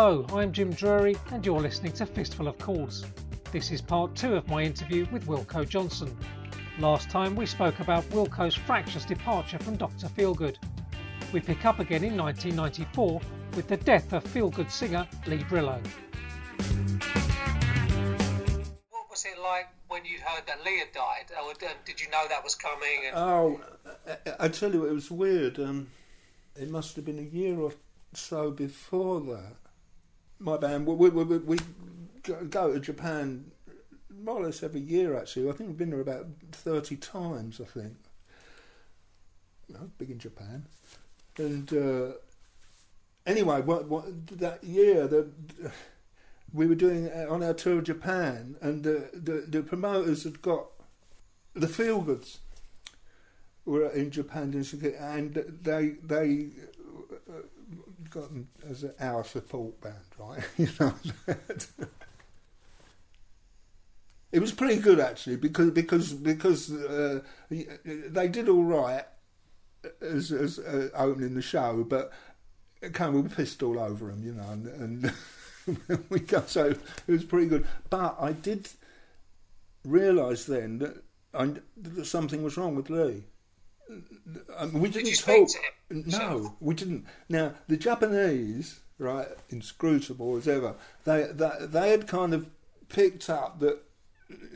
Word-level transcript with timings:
Hello, 0.00 0.24
I'm 0.32 0.52
Jim 0.52 0.72
Drury, 0.72 1.16
and 1.32 1.44
you're 1.44 1.60
listening 1.60 1.90
to 1.94 2.06
Fistful 2.06 2.46
of 2.46 2.56
Chords. 2.56 3.04
This 3.50 3.72
is 3.72 3.82
part 3.82 4.14
two 4.14 4.36
of 4.36 4.46
my 4.46 4.62
interview 4.62 5.08
with 5.10 5.26
Wilko 5.26 5.68
Johnson. 5.68 6.16
Last 6.78 7.10
time 7.10 7.34
we 7.34 7.46
spoke 7.46 7.80
about 7.80 8.04
Wilko's 8.10 8.54
fractious 8.54 9.04
departure 9.04 9.58
from 9.58 9.74
Dr. 9.74 10.06
Feelgood. 10.06 10.54
We 11.32 11.40
pick 11.40 11.64
up 11.64 11.80
again 11.80 12.04
in 12.04 12.16
1994 12.16 13.20
with 13.56 13.66
the 13.66 13.76
death 13.76 14.12
of 14.12 14.22
Feelgood 14.22 14.70
singer 14.70 15.04
Lee 15.26 15.38
Brilleaux. 15.38 15.84
What 18.90 19.10
was 19.10 19.24
it 19.24 19.42
like 19.42 19.66
when 19.88 20.04
you 20.04 20.20
heard 20.24 20.46
that 20.46 20.64
Lee 20.64 20.78
had 20.78 20.92
died? 20.92 21.24
Or 21.44 21.54
did 21.84 22.00
you 22.00 22.08
know 22.10 22.24
that 22.28 22.44
was 22.44 22.54
coming? 22.54 23.00
And... 23.08 23.16
Oh, 23.16 23.60
I, 24.06 24.44
I, 24.44 24.48
tell 24.48 24.72
you, 24.72 24.84
it 24.86 24.92
was 24.92 25.10
weird. 25.10 25.58
Um, 25.58 25.88
it 26.54 26.70
must 26.70 26.94
have 26.94 27.04
been 27.04 27.18
a 27.18 27.36
year 27.36 27.58
or 27.58 27.72
so 28.14 28.52
before 28.52 29.20
that. 29.22 29.56
My 30.40 30.56
band, 30.56 30.86
we, 30.86 30.94
we, 30.94 31.24
we, 31.24 31.38
we 31.38 31.58
go 32.50 32.72
to 32.72 32.80
Japan 32.80 33.50
more 34.22 34.36
or 34.36 34.44
less 34.44 34.62
every 34.62 34.80
year. 34.80 35.16
Actually, 35.16 35.48
I 35.48 35.52
think 35.52 35.68
we've 35.68 35.78
been 35.78 35.90
there 35.90 36.00
about 36.00 36.26
thirty 36.52 36.96
times. 36.96 37.60
I 37.60 37.64
think. 37.64 37.94
big 39.98 40.10
in 40.10 40.18
Japan, 40.18 40.66
and 41.36 41.72
uh, 41.72 42.12
anyway, 43.26 43.60
what, 43.60 43.86
what 43.86 44.26
that 44.38 44.64
year 44.64 45.06
the 45.06 45.30
we 46.52 46.66
were 46.66 46.74
doing 46.74 47.08
uh, 47.08 47.26
on 47.28 47.42
our 47.42 47.52
tour 47.52 47.78
of 47.78 47.84
Japan, 47.84 48.56
and 48.60 48.84
the 48.84 49.10
the, 49.12 49.44
the 49.46 49.62
promoters 49.62 50.24
had 50.24 50.40
got 50.40 50.66
the 51.54 51.66
Feelgoods 51.66 52.38
were 53.64 53.90
in 53.90 54.10
Japan, 54.10 54.54
and 54.54 55.34
they 55.62 55.88
they 56.02 56.48
got 58.10 58.28
them 58.28 58.48
as 58.68 58.84
our 59.00 59.24
support 59.24 59.80
band, 59.80 59.96
right? 60.18 60.42
you 60.56 60.68
know. 60.78 60.94
It 64.30 64.40
was 64.40 64.52
pretty 64.52 64.80
good 64.80 65.00
actually 65.00 65.36
because 65.36 65.70
because 65.70 66.12
because 66.12 66.70
uh, 66.70 67.20
they 67.50 68.28
did 68.28 68.48
all 68.48 68.64
right 68.64 69.04
as, 70.02 70.32
as 70.32 70.58
uh, 70.58 70.90
opening 70.94 71.34
the 71.34 71.42
show, 71.42 71.84
but 71.88 72.12
kind 72.92 73.16
of 73.16 73.22
we 73.22 73.28
pissed 73.28 73.62
all 73.62 73.78
over 73.78 74.06
them, 74.06 74.22
you 74.22 74.32
know, 74.32 74.50
and, 74.50 75.12
and 75.68 76.00
we 76.10 76.20
got 76.20 76.50
so 76.50 76.66
it 76.66 77.10
was 77.10 77.24
pretty 77.24 77.46
good. 77.46 77.66
But 77.88 78.16
I 78.20 78.32
did 78.32 78.68
realise 79.84 80.44
then 80.44 80.78
that, 80.78 81.02
I, 81.32 81.54
that 81.78 82.04
something 82.04 82.42
was 82.42 82.56
wrong 82.56 82.74
with 82.74 82.90
Lee. 82.90 83.24
Mean, 83.88 84.80
we 84.80 84.88
didn't 84.88 85.18
talk. 85.18 85.48
No, 85.90 86.56
we 86.60 86.74
didn't. 86.74 87.06
Now 87.28 87.54
the 87.68 87.76
Japanese, 87.76 88.80
right, 88.98 89.28
inscrutable 89.48 90.36
as 90.36 90.46
ever, 90.48 90.74
they 91.04 91.24
they, 91.32 91.52
they 91.60 91.90
had 91.90 92.06
kind 92.06 92.34
of 92.34 92.48
picked 92.88 93.28
up 93.30 93.60
that 93.60 93.82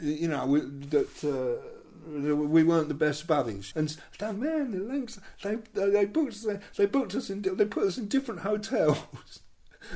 you 0.00 0.28
know, 0.28 0.46
we, 0.46 0.60
that 0.60 1.24
uh, 1.24 1.62
we 2.10 2.62
weren't 2.62 2.88
the 2.88 2.94
best 2.94 3.26
buddies. 3.26 3.72
And 3.74 3.96
there 4.18 4.60
in 4.60 4.72
the 4.72 4.78
links, 4.78 5.18
they 5.42 5.56
they 5.72 6.04
booked 6.04 6.32
us, 6.32 6.46
they 6.76 6.86
booked 6.86 7.14
us 7.14 7.30
in 7.30 7.42
they 7.42 7.64
put 7.64 7.84
us 7.84 7.98
in 7.98 8.08
different 8.08 8.40
hotels. 8.42 9.40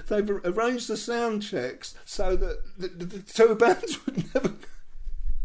They've 0.09 0.29
arranged 0.29 0.89
the 0.89 0.97
sound 0.97 1.43
checks 1.43 1.95
so 2.05 2.35
that 2.37 2.59
the, 2.77 2.89
the, 2.89 3.05
the 3.05 3.19
two 3.21 3.55
bands 3.55 4.05
would 4.07 4.35
never. 4.35 4.55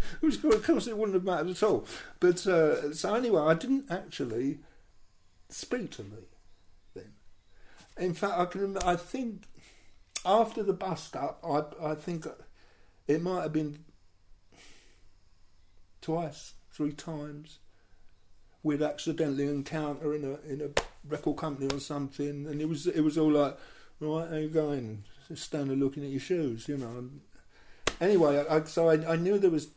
Which 0.19 0.43
of 0.43 0.65
course 0.65 0.87
it 0.87 0.97
wouldn't 0.97 1.15
have 1.15 1.23
mattered 1.23 1.49
at 1.49 1.63
all. 1.63 1.85
But 2.19 2.45
uh, 2.47 2.93
so 2.93 3.15
anyway, 3.15 3.41
I 3.41 3.53
didn't 3.53 3.91
actually 3.91 4.59
speak 5.49 5.91
to 5.91 6.03
Lee 6.03 6.29
then. 6.95 7.13
In 7.97 8.13
fact, 8.13 8.37
I 8.37 8.45
can. 8.45 8.77
I 8.77 8.95
think 8.95 9.43
after 10.25 10.63
the 10.63 10.73
bust 10.73 11.15
up, 11.15 11.43
I 11.43 11.91
I 11.91 11.95
think 11.95 12.25
it 13.07 13.21
might 13.21 13.43
have 13.43 13.53
been 13.53 13.79
twice, 16.01 16.53
three 16.71 16.93
times. 16.93 17.59
We'd 18.63 18.81
accidentally 18.81 19.47
encounter 19.47 20.13
in 20.13 20.23
a 20.23 20.51
in 20.51 20.61
a 20.61 20.81
record 21.07 21.37
company 21.37 21.73
or 21.73 21.79
something, 21.79 22.47
and 22.47 22.61
it 22.61 22.69
was 22.69 22.87
it 22.87 23.01
was 23.01 23.17
all 23.17 23.31
like, 23.31 23.57
right, 23.99 24.29
how 24.29 24.35
you 24.35 24.49
going? 24.49 25.03
Standing 25.33 25.79
looking 25.79 26.03
at 26.03 26.09
your 26.09 26.19
shoes, 26.19 26.67
you 26.67 26.77
know. 26.77 27.09
Anyway, 28.01 28.43
I, 28.49 28.63
so 28.63 28.89
I, 28.89 29.13
I 29.13 29.15
knew 29.15 29.39
there 29.39 29.49
was 29.49 29.69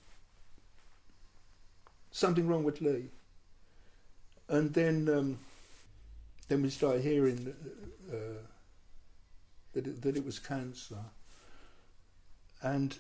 something 2.15 2.47
wrong 2.47 2.63
with 2.63 2.81
Lee, 2.81 3.11
and 4.49 4.73
then 4.73 5.09
um, 5.09 5.39
then 6.49 6.63
we 6.63 6.71
started 6.71 7.03
hearing 7.03 7.55
uh, 8.11 8.39
that 9.73 9.87
it, 9.87 10.01
that 10.03 10.17
it 10.17 10.25
was 10.25 10.39
cancer, 10.39 11.05
and 12.63 12.99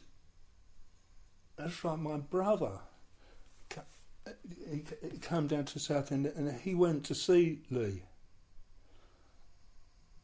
that's 1.56 1.84
right, 1.84 1.98
my 1.98 2.16
brother 2.16 2.80
he, 4.70 4.84
he 5.10 5.18
came 5.18 5.46
down 5.46 5.64
to 5.66 5.78
Southend 5.78 6.26
and 6.26 6.60
he 6.60 6.74
went 6.74 7.04
to 7.04 7.14
see 7.14 7.60
Lee. 7.70 8.02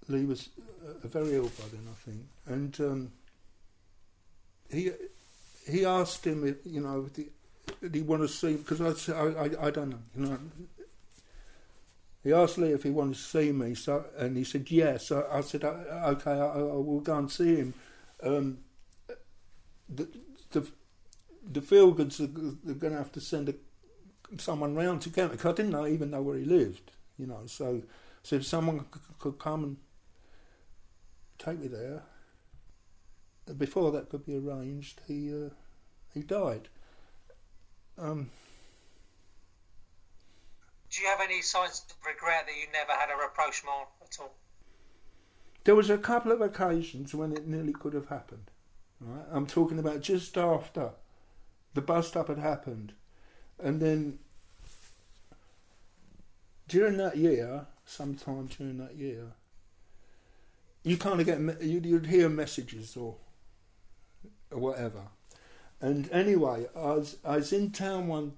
Lee 0.08 0.24
was 0.24 0.48
a 1.04 1.08
very 1.08 1.34
ill 1.34 1.44
by 1.44 1.64
then, 1.70 1.86
I 1.88 2.10
think, 2.10 2.26
and 2.46 2.80
um, 2.80 3.12
he 4.70 4.90
he 5.70 5.84
asked 5.84 6.26
him, 6.26 6.46
if, 6.46 6.56
you 6.64 6.80
know, 6.80 7.08
did 7.80 7.94
he 7.94 8.02
want 8.02 8.22
to 8.22 8.28
see? 8.28 8.56
Because 8.56 9.08
I 9.08 9.12
I, 9.12 9.66
I, 9.66 9.70
don't 9.70 9.90
know, 9.90 9.98
you 10.16 10.26
know. 10.26 10.38
He 12.22 12.32
asked 12.32 12.58
Lee 12.58 12.72
if 12.72 12.82
he 12.82 12.90
wanted 12.90 13.14
to 13.14 13.20
see 13.20 13.50
me, 13.52 13.74
so 13.74 14.04
and 14.16 14.36
he 14.36 14.44
said 14.44 14.70
yes. 14.70 15.06
So 15.06 15.26
I 15.30 15.40
said, 15.40 15.64
okay, 15.64 16.30
I, 16.30 16.58
I 16.58 16.58
will 16.58 17.00
go 17.00 17.16
and 17.16 17.30
see 17.30 17.56
him. 17.56 17.74
Um, 18.22 18.58
the 19.88 20.08
the 20.50 20.66
the 21.50 21.60
Feelgoods 21.60 22.20
are, 22.20 22.70
are 22.70 22.74
going 22.74 22.92
to 22.92 22.98
have 22.98 23.12
to 23.12 23.20
send 23.20 23.48
a 23.48 23.54
someone 24.38 24.74
round 24.74 25.02
to 25.02 25.10
get 25.10 25.24
me 25.24 25.36
because 25.36 25.52
I 25.52 25.56
didn't 25.56 25.72
know, 25.72 25.86
even 25.86 26.10
know 26.10 26.22
where 26.22 26.36
he 26.36 26.44
lived, 26.44 26.92
you 27.18 27.26
know. 27.26 27.42
So, 27.46 27.82
so 28.22 28.36
if 28.36 28.46
someone 28.46 28.84
could 29.18 29.38
come 29.38 29.64
and 29.64 29.76
take 31.38 31.58
me 31.58 31.68
there, 31.68 32.02
before 33.56 33.90
that 33.92 34.08
could 34.08 34.24
be 34.24 34.36
arranged, 34.36 35.00
he 35.06 35.34
uh, 35.34 35.50
he 36.12 36.22
died. 36.22 36.68
Um, 38.00 38.30
Do 40.90 41.02
you 41.02 41.08
have 41.08 41.20
any 41.20 41.42
signs 41.42 41.84
of 41.90 42.06
regret 42.06 42.46
that 42.46 42.54
you 42.56 42.66
never 42.72 42.92
had 42.92 43.10
a 43.10 43.18
rapprochement 43.20 43.88
at 44.02 44.16
all? 44.20 44.34
There 45.64 45.74
was 45.74 45.90
a 45.90 45.98
couple 45.98 46.32
of 46.32 46.40
occasions 46.40 47.14
when 47.14 47.32
it 47.32 47.46
nearly 47.46 47.72
could 47.72 47.92
have 47.92 48.08
happened. 48.08 48.50
Right? 49.00 49.24
I'm 49.30 49.46
talking 49.46 49.78
about 49.78 50.00
just 50.00 50.36
after 50.36 50.90
the 51.74 51.82
bust 51.82 52.16
up 52.16 52.28
had 52.28 52.38
happened 52.38 52.94
and 53.62 53.80
then 53.80 54.18
during 56.68 56.96
that 56.96 57.16
year, 57.16 57.66
sometime 57.84 58.46
during 58.46 58.78
that 58.78 58.96
year, 58.96 59.32
you 60.82 60.96
kind 60.96 61.20
of 61.20 61.26
get 61.26 61.62
you'd, 61.62 61.84
you'd 61.84 62.06
hear 62.06 62.28
messages 62.28 62.96
or, 62.96 63.16
or 64.50 64.58
whatever. 64.58 65.02
And 65.80 66.10
anyway, 66.12 66.66
I 66.76 66.92
was 66.92 67.16
I 67.24 67.36
was 67.36 67.52
in 67.52 67.70
town 67.70 68.08
one 68.08 68.32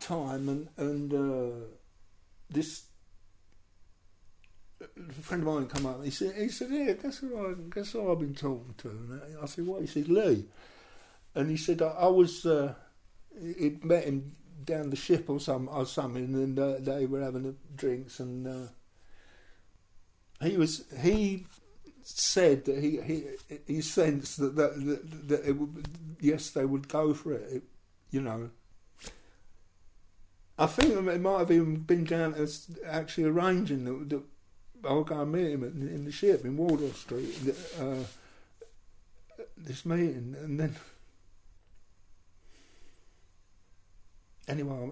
time, 0.00 0.48
and 0.48 0.68
and 0.76 1.14
uh, 1.14 1.66
this 2.50 2.84
friend 5.22 5.42
of 5.42 5.54
mine 5.54 5.66
come 5.66 5.86
up. 5.86 6.04
He 6.04 6.10
said, 6.10 6.34
he 6.36 6.48
said, 6.48 6.68
yeah, 6.70 6.92
guess 6.92 7.18
who 7.18 7.38
I 7.38 7.54
guess 7.74 7.92
who 7.92 8.10
I've 8.10 8.18
been 8.18 8.34
talking 8.34 8.74
to. 8.78 8.88
And 8.88 9.20
I 9.42 9.46
said, 9.46 9.66
what? 9.66 9.80
He 9.80 9.86
said, 9.86 10.08
Lee. 10.08 10.46
And 11.34 11.50
he 11.50 11.56
said, 11.56 11.82
I, 11.82 11.88
I 11.88 12.06
was. 12.08 12.44
Uh, 12.44 12.74
he'd 13.40 13.84
met 13.84 14.04
him 14.04 14.32
down 14.64 14.90
the 14.90 14.96
ship 14.96 15.30
or 15.30 15.38
some 15.40 15.68
or 15.68 15.86
something, 15.86 16.34
and 16.34 16.58
uh, 16.58 16.74
they 16.80 17.06
were 17.06 17.22
having 17.22 17.56
drinks, 17.76 18.18
and 18.18 18.46
uh, 18.46 18.68
he 20.44 20.56
was 20.56 20.84
he 21.00 21.46
said 22.16 22.64
that 22.64 22.78
he 22.78 23.00
he 23.02 23.24
he 23.66 23.80
sensed 23.80 24.38
that 24.38 24.56
that 24.56 24.74
that, 24.86 25.28
that 25.28 25.44
it 25.46 25.52
would, 25.52 25.88
yes 26.20 26.50
they 26.50 26.64
would 26.64 26.88
go 26.88 27.12
for 27.14 27.32
it, 27.32 27.52
it, 27.52 27.62
you 28.10 28.20
know. 28.20 28.50
I 30.60 30.66
think 30.66 30.92
it 30.92 31.20
might 31.20 31.38
have 31.38 31.52
even 31.52 31.76
been 31.76 32.02
down 32.04 32.34
as 32.34 32.66
actually 32.84 33.24
arranging 33.24 33.84
that, 33.84 34.08
that 34.08 34.22
I'll 34.88 35.04
go 35.04 35.20
and 35.20 35.30
meet 35.30 35.52
him 35.52 35.62
in, 35.62 35.86
in 35.86 36.04
the 36.04 36.10
ship 36.10 36.44
in 36.44 36.56
Wardour 36.56 36.92
Street. 36.94 37.32
Uh, 37.80 38.04
this 39.56 39.84
meeting, 39.84 40.36
and 40.42 40.58
then 40.58 40.76
anyway, 44.48 44.90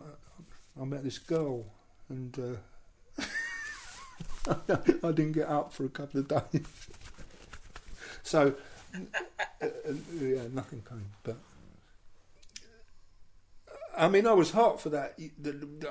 I, 0.79 0.83
I, 0.83 0.85
met 0.85 1.05
this 1.05 1.19
girl, 1.19 1.65
and 2.09 2.61
uh, 3.19 3.25
I 5.03 5.13
didn't 5.13 5.33
get 5.33 5.49
up 5.49 5.73
for 5.73 5.85
a 5.85 5.89
couple 5.89 6.21
of 6.21 6.29
days. 6.29 6.67
So, 8.27 8.55
uh, 8.93 8.99
uh, 9.63 9.69
yeah, 10.21 10.43
nothing 10.53 10.83
came. 10.89 11.07
But 11.23 11.37
I 13.97 14.09
mean, 14.09 14.27
I 14.27 14.33
was 14.33 14.51
hot 14.51 14.81
for 14.81 14.89
that. 14.91 15.19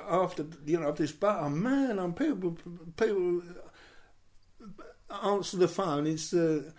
After 0.08 0.44
you 0.66 0.78
know 0.78 0.92
this, 0.92 1.12
but 1.12 1.38
oh, 1.40 1.48
man, 1.48 1.98
I'm 1.98 2.12
people 2.12 2.58
people 2.96 3.42
answer 5.24 5.56
the 5.56 5.68
phone. 5.68 6.06
It's 6.06 6.34
uh, 6.34 6.70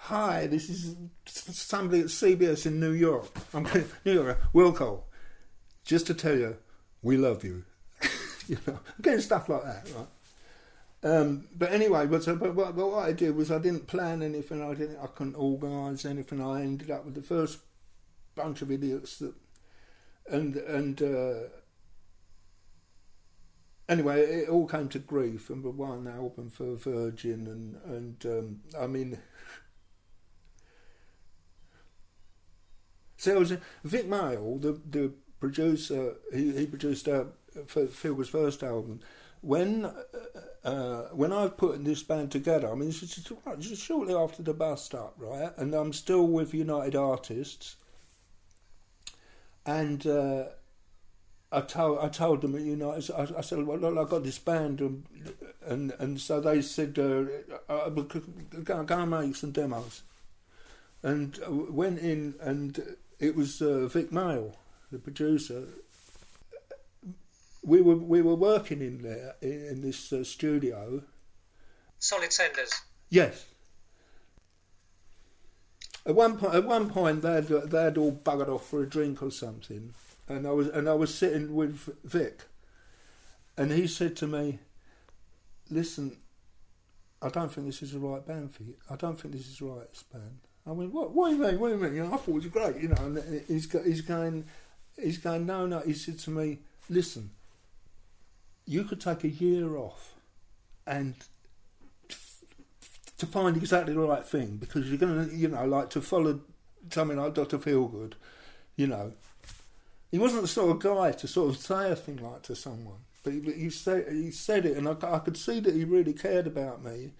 Hi, 0.00 0.46
this 0.46 0.68
is 0.68 0.94
somebody 1.26 2.00
at 2.00 2.06
CBS 2.06 2.66
in 2.66 2.78
New 2.78 2.92
York. 2.92 3.30
I'm 3.54 3.66
New 4.04 4.12
York, 4.12 4.38
Wilko. 4.52 5.04
Just 5.84 6.06
to 6.08 6.14
tell 6.14 6.36
you, 6.36 6.56
we 7.00 7.16
love 7.16 7.44
you. 7.44 7.64
you 8.46 8.58
know, 8.66 8.78
getting 9.00 9.20
stuff 9.20 9.48
like 9.48 9.64
that, 9.64 9.88
right? 9.96 10.06
Um, 11.02 11.48
but 11.54 11.72
anyway, 11.72 12.06
but, 12.06 12.24
so, 12.24 12.34
but, 12.34 12.56
but, 12.56 12.74
what 12.74 13.08
I 13.08 13.12
did 13.12 13.36
was 13.36 13.52
I 13.52 13.58
didn't 13.58 13.86
plan 13.86 14.22
anything. 14.22 14.62
I 14.62 14.74
didn't. 14.74 14.98
I 15.00 15.06
couldn't 15.06 15.36
organise 15.36 16.04
anything. 16.04 16.40
I 16.40 16.62
ended 16.62 16.90
up 16.90 17.04
with 17.04 17.14
the 17.14 17.22
first 17.22 17.58
bunch 18.34 18.62
of 18.62 18.72
idiots 18.72 19.18
that, 19.18 19.34
and 20.28 20.56
and 20.56 21.00
uh, 21.00 21.34
anyway, 23.88 24.22
it 24.22 24.48
all 24.48 24.66
came 24.66 24.88
to 24.88 24.98
grief. 24.98 25.50
And 25.50 25.62
one 25.62 26.08
album 26.08 26.50
for 26.50 26.74
Virgin, 26.74 27.46
and 27.46 27.76
and 27.94 28.26
um, 28.26 28.60
I 28.76 28.88
mean, 28.88 29.18
so 33.16 33.36
it 33.36 33.38
was 33.38 33.52
Vic 33.84 34.08
Maile, 34.08 34.58
the 34.58 34.80
the 34.90 35.12
producer. 35.38 36.16
He 36.32 36.58
he 36.58 36.66
produced 36.66 37.06
uh, 37.06 37.26
Feelgood's 37.54 38.30
first 38.30 38.64
album 38.64 38.98
when 39.40 39.84
uh, 39.84 39.92
uh, 40.68 41.08
when 41.12 41.32
I 41.32 41.48
put 41.48 41.82
this 41.82 42.02
band 42.02 42.30
together, 42.30 42.70
I 42.70 42.74
mean, 42.74 42.88
this 42.88 43.02
is 43.02 43.24
just, 43.58 43.82
shortly 43.82 44.14
after 44.14 44.42
the 44.42 44.52
bust 44.52 44.94
up, 44.94 45.14
right? 45.16 45.50
And 45.56 45.74
I'm 45.74 45.94
still 45.94 46.26
with 46.26 46.52
United 46.52 46.94
Artists, 46.94 47.76
and 49.64 50.06
uh, 50.06 50.44
I 51.50 51.62
told 51.62 52.00
I 52.00 52.08
told 52.08 52.42
them 52.42 52.54
at 52.54 52.60
United, 52.60 53.10
I, 53.12 53.38
I 53.38 53.40
said, 53.40 53.64
well, 53.66 53.78
look, 53.78 53.96
I 53.96 54.10
got 54.10 54.24
this 54.24 54.38
band, 54.38 54.80
and 54.80 55.04
and, 55.64 55.92
and 55.98 56.20
so 56.20 56.40
they 56.40 56.60
said, 56.60 56.98
uh, 56.98 57.24
uh, 57.72 57.88
go, 57.88 58.20
go 58.62 58.98
and 58.98 59.10
make 59.10 59.36
some 59.36 59.52
demos, 59.52 60.02
and 61.02 61.38
I 61.46 61.50
went 61.50 61.98
in, 62.00 62.34
and 62.40 62.96
it 63.18 63.34
was 63.34 63.62
uh, 63.62 63.86
Vic 63.86 64.12
Maile, 64.12 64.54
the 64.92 64.98
producer 64.98 65.64
we 67.62 67.80
were 67.80 67.96
we 67.96 68.22
were 68.22 68.34
working 68.34 68.80
in 68.80 69.02
there 69.02 69.34
in, 69.42 69.66
in 69.66 69.82
this 69.82 70.12
uh, 70.12 70.24
studio. 70.24 71.02
Solid 71.98 72.32
Senders. 72.32 72.72
Yes. 73.10 73.46
At 76.06 76.14
one 76.14 76.38
point, 76.38 76.54
at 76.54 76.64
one 76.64 76.88
point, 76.88 77.22
they'd 77.22 77.48
they'd 77.48 77.98
all 77.98 78.12
buggered 78.12 78.48
off 78.48 78.66
for 78.66 78.82
a 78.82 78.88
drink 78.88 79.22
or 79.22 79.30
something, 79.30 79.92
and 80.28 80.46
I 80.46 80.50
was 80.52 80.68
and 80.68 80.88
I 80.88 80.94
was 80.94 81.14
sitting 81.14 81.54
with 81.54 81.88
Vic, 82.04 82.44
and 83.56 83.70
he 83.72 83.86
said 83.86 84.16
to 84.16 84.26
me, 84.26 84.58
"Listen, 85.70 86.16
I 87.20 87.28
don't 87.28 87.52
think 87.52 87.66
this 87.66 87.82
is 87.82 87.92
the 87.92 87.98
right 87.98 88.24
band 88.24 88.54
for 88.54 88.62
you. 88.62 88.74
I 88.88 88.96
don't 88.96 89.20
think 89.20 89.34
this 89.34 89.46
is 89.46 89.58
the 89.58 89.66
right 89.66 90.04
band." 90.12 90.38
I 90.66 90.72
went, 90.72 90.92
"What? 90.92 91.10
What 91.10 91.28
do 91.28 91.36
you 91.36 91.42
mean? 91.42 91.58
What 91.58 91.68
do 91.68 91.74
you 91.74 91.80
mean?" 91.80 91.94
You 91.94 92.04
know, 92.04 92.14
I 92.14 92.16
thought 92.16 92.28
it 92.28 92.34
was 92.34 92.46
great, 92.46 92.76
you 92.76 92.88
know. 92.88 93.04
And 93.04 93.44
he's 93.46 93.70
he's 93.84 94.00
going, 94.00 94.46
he's 94.96 95.18
going, 95.18 95.44
"No, 95.44 95.66
no." 95.66 95.80
He 95.80 95.92
said 95.92 96.18
to 96.20 96.30
me, 96.30 96.60
"Listen, 96.88 97.30
you 98.68 98.84
could 98.84 99.00
take 99.00 99.24
a 99.24 99.28
year 99.28 99.76
off 99.76 100.14
and 100.86 101.14
to 103.16 103.26
find 103.26 103.56
exactly 103.56 103.94
the 103.94 104.00
right 104.00 104.24
thing 104.24 104.58
because 104.58 104.88
you're 104.88 104.98
going 104.98 105.28
to, 105.28 105.34
you 105.34 105.48
know, 105.48 105.64
like 105.64 105.88
to 105.90 106.02
follow 106.02 106.40
something 106.90 107.16
like 107.16 107.32
Dr. 107.32 107.58
Feelgood, 107.58 108.12
you 108.76 108.86
know. 108.86 109.14
He 110.10 110.18
wasn't 110.18 110.42
the 110.42 110.48
sort 110.48 110.70
of 110.70 110.82
guy 110.82 111.12
to 111.12 111.26
sort 111.26 111.48
of 111.48 111.56
say 111.56 111.90
a 111.90 111.96
thing 111.96 112.16
like 112.16 112.42
to 112.42 112.54
someone, 112.54 113.00
but 113.24 113.32
he, 113.32 113.40
he 113.52 113.70
said 113.70 114.06
he 114.10 114.30
said 114.30 114.64
it, 114.64 114.76
and 114.76 114.86
I, 114.88 114.96
I, 115.02 115.18
could 115.18 115.36
see 115.36 115.60
that 115.60 115.74
he 115.74 115.84
really 115.84 116.14
cared 116.14 116.46
about 116.46 116.82
me. 116.82 117.12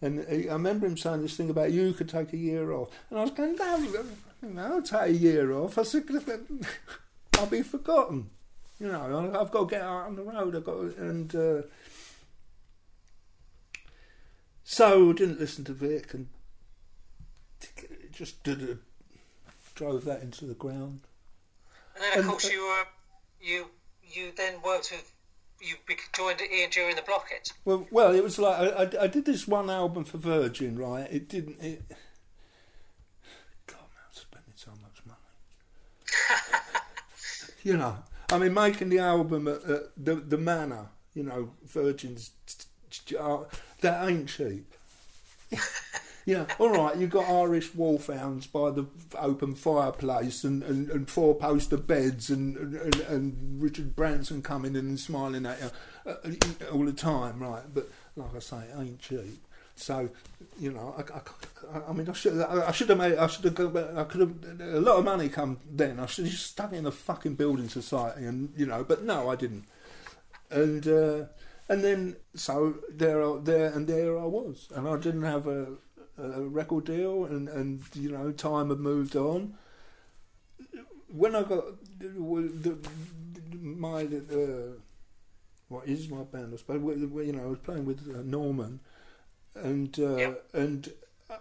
And 0.00 0.24
he, 0.28 0.48
I 0.48 0.52
remember 0.52 0.86
him 0.86 0.96
saying 0.96 1.22
this 1.22 1.36
thing 1.36 1.50
about 1.50 1.72
you 1.72 1.92
could 1.92 2.08
take 2.08 2.32
a 2.32 2.36
year 2.36 2.70
off, 2.72 2.90
and 3.10 3.18
I 3.18 3.22
was 3.22 3.32
going, 3.32 3.56
no, 3.56 4.06
no, 4.42 4.62
I'll 4.62 4.82
take 4.82 5.08
a 5.08 5.12
year 5.12 5.52
off. 5.52 5.78
I 5.78 5.82
said, 5.82 6.04
I'll 7.34 7.46
be 7.46 7.62
forgotten. 7.62 8.30
You 8.78 8.88
know, 8.88 9.32
I've 9.38 9.50
got 9.50 9.60
to 9.60 9.66
get 9.66 9.82
out 9.82 10.06
on 10.06 10.16
the 10.16 10.22
road. 10.22 10.54
I've 10.54 10.64
got 10.64 10.74
to, 10.74 10.94
and 10.98 11.34
uh, 11.34 11.62
so 14.64 15.12
didn't 15.12 15.40
listen 15.40 15.64
to 15.64 15.72
Vic 15.72 16.12
and 16.12 16.28
just 18.12 18.42
did 18.42 18.62
a, 18.62 18.78
drove 19.74 20.04
that 20.04 20.22
into 20.22 20.44
the 20.44 20.54
ground. 20.54 21.00
And 21.94 22.04
then, 22.04 22.12
of 22.12 22.18
and, 22.18 22.28
course, 22.28 22.50
you 22.50 22.62
were 22.62 22.84
you 23.40 23.66
you 24.02 24.32
then 24.36 24.60
worked 24.62 24.90
with 24.90 25.12
you 25.60 25.76
joined 26.12 26.40
Ian 26.40 26.70
during 26.70 26.96
the 26.96 27.02
Blockheads. 27.02 27.54
Well, 27.64 27.86
well, 27.90 28.14
it 28.14 28.22
was 28.22 28.38
like 28.38 28.58
I, 28.58 28.66
I, 28.66 29.04
I, 29.04 29.06
did 29.06 29.24
this 29.24 29.48
one 29.48 29.70
album 29.70 30.04
for 30.04 30.18
Virgin, 30.18 30.78
right? 30.78 31.08
It 31.10 31.28
didn't. 31.28 31.60
It, 31.62 31.82
God, 33.66 33.78
I'm 33.80 34.12
spending 34.12 34.52
so 34.54 34.70
much 34.82 35.00
money. 35.06 35.18
you 37.62 37.76
know, 37.76 37.96
I 38.30 38.38
mean, 38.38 38.54
making 38.54 38.88
the 38.88 38.98
album 38.98 39.48
at, 39.48 39.62
at 39.64 39.82
the 39.96 40.16
the 40.16 40.38
Manor, 40.38 40.88
you 41.14 41.22
know, 41.22 41.50
Virgin's, 41.64 42.32
that 43.80 44.08
ain't 44.08 44.28
cheap. 44.28 44.72
yeah, 46.26 46.46
all 46.58 46.70
right, 46.70 46.96
you've 46.96 47.10
got 47.10 47.30
Irish 47.30 47.74
wolfhounds 47.74 48.46
by 48.48 48.70
the 48.70 48.86
open 49.16 49.54
fireplace 49.54 50.42
and, 50.42 50.62
and, 50.64 50.90
and 50.90 51.08
four 51.08 51.36
poster 51.36 51.76
beds 51.76 52.30
and, 52.30 52.56
and, 52.56 52.94
and 52.96 53.62
Richard 53.62 53.94
Branson 53.94 54.42
coming 54.42 54.74
in 54.74 54.86
and 54.86 55.00
smiling 55.00 55.46
at 55.46 55.60
you 55.60 55.70
uh, 56.04 56.14
uh, 56.24 56.72
all 56.72 56.84
the 56.84 56.92
time, 56.92 57.40
right? 57.40 57.62
But 57.72 57.88
like 58.16 58.34
I 58.34 58.40
say, 58.40 58.56
it 58.56 58.78
ain't 58.78 58.98
cheap. 58.98 59.46
So, 59.76 60.08
you 60.58 60.72
know, 60.72 60.94
I, 60.96 61.18
I, 61.18 61.90
I 61.90 61.92
mean, 61.92 62.08
I 62.08 62.12
should, 62.14 62.40
I, 62.40 62.68
I 62.68 62.72
should 62.72 62.88
have 62.88 62.98
made, 62.98 63.16
I 63.16 63.26
should 63.26 63.44
have, 63.44 63.76
I 63.76 64.04
could 64.04 64.20
have, 64.22 64.60
a 64.60 64.80
lot 64.80 64.98
of 64.98 65.04
money 65.04 65.28
come 65.28 65.58
then. 65.70 66.00
I 66.00 66.06
should 66.06 66.24
have 66.24 66.32
just 66.32 66.46
stuck 66.46 66.72
in 66.72 66.84
the 66.84 66.92
fucking 66.92 67.34
building 67.34 67.68
society, 67.68 68.24
and 68.24 68.52
you 68.56 68.64
know, 68.64 68.82
but 68.82 69.04
no, 69.04 69.28
I 69.28 69.36
didn't. 69.36 69.64
And 70.50 70.88
uh, 70.88 71.24
and 71.68 71.84
then 71.84 72.16
so 72.34 72.76
there, 72.90 73.38
there 73.38 73.66
and 73.66 73.86
there 73.86 74.18
I 74.18 74.24
was, 74.24 74.68
and 74.74 74.88
I 74.88 74.96
didn't 74.96 75.24
have 75.24 75.46
a, 75.46 75.66
a 76.18 76.40
record 76.40 76.86
deal, 76.86 77.26
and 77.26 77.48
and 77.48 77.82
you 77.94 78.10
know, 78.10 78.32
time 78.32 78.70
had 78.70 78.78
moved 78.78 79.14
on. 79.14 79.54
When 81.08 81.36
I 81.36 81.42
got 81.42 81.64
the, 81.98 82.78
my 83.60 84.04
uh, 84.04 84.78
what 85.68 85.86
is 85.86 86.08
my 86.08 86.22
band? 86.22 86.54
I 86.54 86.56
suppose 86.56 86.80
you 86.98 87.32
know 87.32 87.42
I 87.42 87.46
was 87.46 87.58
playing 87.58 87.84
with 87.84 88.08
uh, 88.08 88.22
Norman 88.24 88.80
and 89.62 89.98
uh, 89.98 90.34
and 90.52 90.92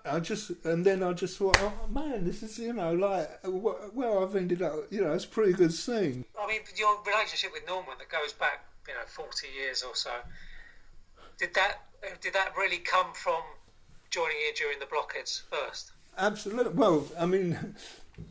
I 0.04 0.20
just 0.20 0.52
and 0.64 0.86
then 0.86 1.04
I 1.04 1.14
just 1.14 1.38
thought, 1.38 1.58
oh 1.60 1.88
man, 1.90 2.26
this 2.26 2.42
is 2.44 2.58
you 2.58 2.74
know 2.74 2.94
like 2.94 3.30
well 3.94 4.24
I've 4.24 4.36
ended 4.36 4.62
up, 4.62 4.76
you 4.90 5.02
know, 5.02 5.14
it's 5.14 5.26
a 5.26 5.30
pretty 5.30 5.54
good 5.54 5.74
scene. 5.74 6.26
I 6.40 6.48
mean, 6.48 6.62
your 6.76 6.98
relationship 7.06 7.52
with 7.54 7.68
Norman 7.68 7.96
that 8.00 8.10
goes 8.10 8.34
back, 8.34 8.66
you 8.88 8.94
know, 8.94 9.06
forty 9.08 9.48
years 9.58 9.84
or 9.84 9.96
so. 9.96 10.12
Did 11.38 11.54
that 11.54 11.82
did 12.22 12.34
that 12.34 12.54
really 12.58 12.78
come 12.78 13.14
from 13.14 13.42
joining 14.10 14.38
here 14.38 14.54
during 14.56 14.80
the 14.80 14.86
blockheads 14.86 15.44
first? 15.52 15.92
Absolutely. 16.18 16.74
Well, 16.74 17.06
I 17.20 17.26
mean, 17.26 17.76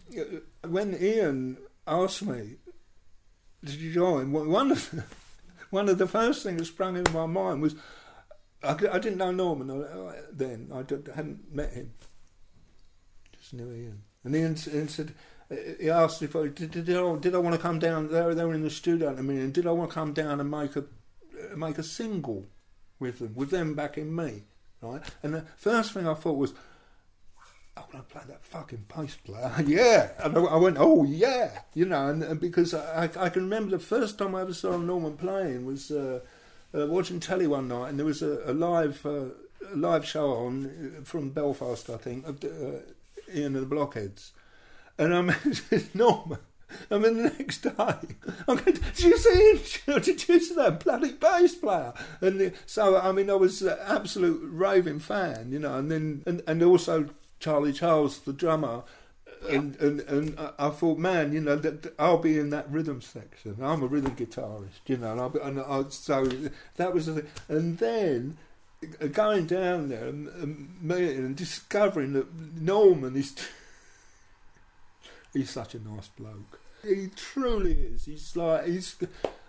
when 0.67 0.97
Ian 1.01 1.59
asked 1.87 2.23
me 2.23 2.57
to 3.67 3.93
join, 3.93 4.33
one 4.33 4.71
of 4.71 4.91
the, 4.91 5.05
one 5.71 5.89
of 5.89 5.99
the 5.99 6.07
first 6.07 6.43
things 6.43 6.59
that 6.59 6.67
sprung 6.67 6.97
into 6.97 7.13
my 7.13 7.27
mind 7.27 7.63
was 7.63 7.75
I, 8.65 8.73
I 8.73 8.99
didn't 8.99 9.19
know 9.19 9.31
Norman 9.31 9.71
uh, 9.71 10.13
then. 10.33 10.71
I 10.73 10.79
hadn't 11.15 11.55
met 11.55 11.73
him. 11.73 11.93
Just 13.39 13.55
knew 13.55 13.73
Ian. 13.73 14.03
And 14.25 14.35
Ian, 14.35 14.57
Ian 14.73 14.89
said, 14.89 15.15
uh, 15.51 15.57
he 15.81 15.91
asked 15.91 16.23
if 16.23 16.35
I 16.35 16.49
did, 16.49 16.71
did, 16.71 16.91
I, 16.91 17.17
did 17.17 17.35
I 17.35 17.39
want 17.39 17.55
to 17.55 17.61
come 17.61 17.79
down. 17.79 18.11
They 18.11 18.23
were, 18.23 18.35
they 18.35 18.45
were 18.45 18.55
in 18.55 18.63
the 18.63 18.71
studio 18.71 19.11
at 19.11 19.17
the 19.17 19.23
minute. 19.23 19.53
Did 19.53 19.67
I 19.67 19.73
want 19.73 19.91
to 19.91 19.95
come 19.95 20.13
down 20.13 20.41
and 20.41 20.51
make 20.51 20.77
a 20.77 20.81
uh, 20.81 21.57
make 21.57 21.79
a 21.79 21.83
single 21.83 22.47
with 22.99 23.19
them, 23.19 23.35
with 23.35 23.51
them 23.51 23.75
backing 23.75 24.15
me, 24.15 24.45
right? 24.81 25.03
And 25.23 25.35
the 25.35 25.45
first 25.57 25.93
thing 25.93 26.09
I 26.09 26.15
thought 26.15 26.39
was, 26.39 26.55
I 27.77 27.81
want 27.81 28.09
to 28.09 28.15
play 28.15 28.23
that 28.29 28.45
fucking 28.45 28.87
bass 28.95 29.17
player. 29.17 29.53
yeah. 29.67 30.11
And 30.19 30.37
I 30.37 30.57
went, 30.57 30.77
oh, 30.79 31.05
yeah. 31.05 31.63
You 31.75 31.87
know, 31.87 32.09
and, 32.09 32.23
and 32.23 32.41
because 32.41 32.73
I, 32.73 33.11
I, 33.19 33.29
can 33.29 33.43
remember 33.43 33.73
the 33.73 33.83
first 33.83 34.17
time 34.17 34.35
I 34.35 34.43
ever 34.43 34.55
saw 34.55 34.77
Norman 34.77 35.17
playing 35.17 35.67
was 35.67 35.91
uh, 35.91 36.21
uh, 36.77 36.87
watching 36.87 37.21
telly 37.21 37.47
one 37.47 37.69
night, 37.69 37.91
and 37.91 37.99
there 37.99 38.07
was 38.07 38.23
a, 38.23 38.41
a 38.45 38.53
live 38.53 39.05
uh, 39.07 39.27
a 39.73 39.77
live 39.77 40.05
show 40.05 40.33
on 40.33 40.67
uh, 40.99 41.05
from 41.05 41.31
Belfast, 41.31 41.89
I 41.91 41.97
think, 41.97 42.27
of 42.27 42.43
uh, 42.45 42.81
Ian 43.35 43.57
and 43.57 43.63
the 43.63 43.67
Blockheads, 43.67 44.33
and 44.99 45.15
I 45.15 45.21
met 45.23 45.95
Norman. 45.95 46.39
I 46.91 46.99
mean, 46.99 47.17
the 47.23 47.31
next 47.39 47.59
day, 47.59 47.71
I'm 47.77 48.57
going, 48.57 48.65
did 48.65 49.01
you 49.01 49.17
see 49.17 49.53
him? 49.87 50.01
Did 50.03 50.29
you 50.29 50.41
see 50.41 50.55
that 50.57 50.81
bloody 50.81 51.13
bass 51.13 51.55
player? 51.55 51.93
And 52.21 52.41
the, 52.41 52.53
so, 52.67 52.99
I 52.99 53.13
mean, 53.13 53.31
I 53.31 53.35
was 53.35 53.63
an 53.63 53.77
absolute 53.87 54.41
raving 54.43 54.99
fan, 54.99 55.53
you 55.53 55.61
know, 55.61 55.79
and 55.79 55.91
then, 55.91 56.23
and, 56.27 56.43
and 56.49 56.63
also 56.63 57.11
Charlie 57.39 57.73
Charles, 57.73 58.19
the 58.21 58.33
drummer, 58.33 58.83
and, 59.49 59.77
and 59.77 60.01
and 60.01 60.39
I 60.59 60.71
thought, 60.71 60.99
man, 60.99 61.33
you 61.33 61.41
know, 61.41 61.57
that, 61.57 61.95
I'll 61.99 62.19
be 62.19 62.39
in 62.39 62.51
that 62.51 62.71
rhythm 62.71 63.01
section. 63.01 63.57
I'm 63.61 63.83
a 63.83 63.87
rhythm 63.87 64.17
guitarist, 64.17 64.81
you 64.87 64.97
know, 64.97 65.13
and, 65.13 65.21
I, 65.21 65.49
and 65.49 65.61
I, 65.61 65.89
so 65.91 66.25
that 66.77 66.95
was 66.95 67.07
the 67.07 67.15
thing. 67.15 67.31
And 67.49 67.79
then 67.79 68.37
uh, 69.01 69.07
going 69.07 69.47
down 69.47 69.89
there 69.89 70.09
and, 70.09 70.29
and 70.29 70.91
and 70.91 71.37
discovering 71.37 72.13
that 72.15 72.27
Norman 72.61 73.17
is 73.17 73.35
he's 75.33 75.51
such 75.51 75.75
a 75.75 75.79
nice 75.79 76.09
bloke. 76.09 76.61
He 76.83 77.09
truly 77.15 77.73
is. 77.73 78.05
He's 78.05 78.37
like 78.37 78.67
he's 78.67 78.97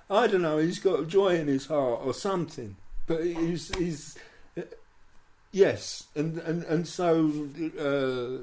I 0.10 0.28
don't 0.28 0.42
know. 0.42 0.58
He's 0.58 0.80
got 0.80 1.08
joy 1.08 1.36
in 1.36 1.48
his 1.48 1.68
heart 1.68 2.02
or 2.04 2.14
something. 2.14 2.76
But 3.08 3.24
he's 3.24 3.76
he's 3.76 4.18
yes, 5.56 6.08
and 6.16 6.38
and 6.40 6.64
and 6.64 6.88
so 6.88 7.28
uh, 7.80 8.42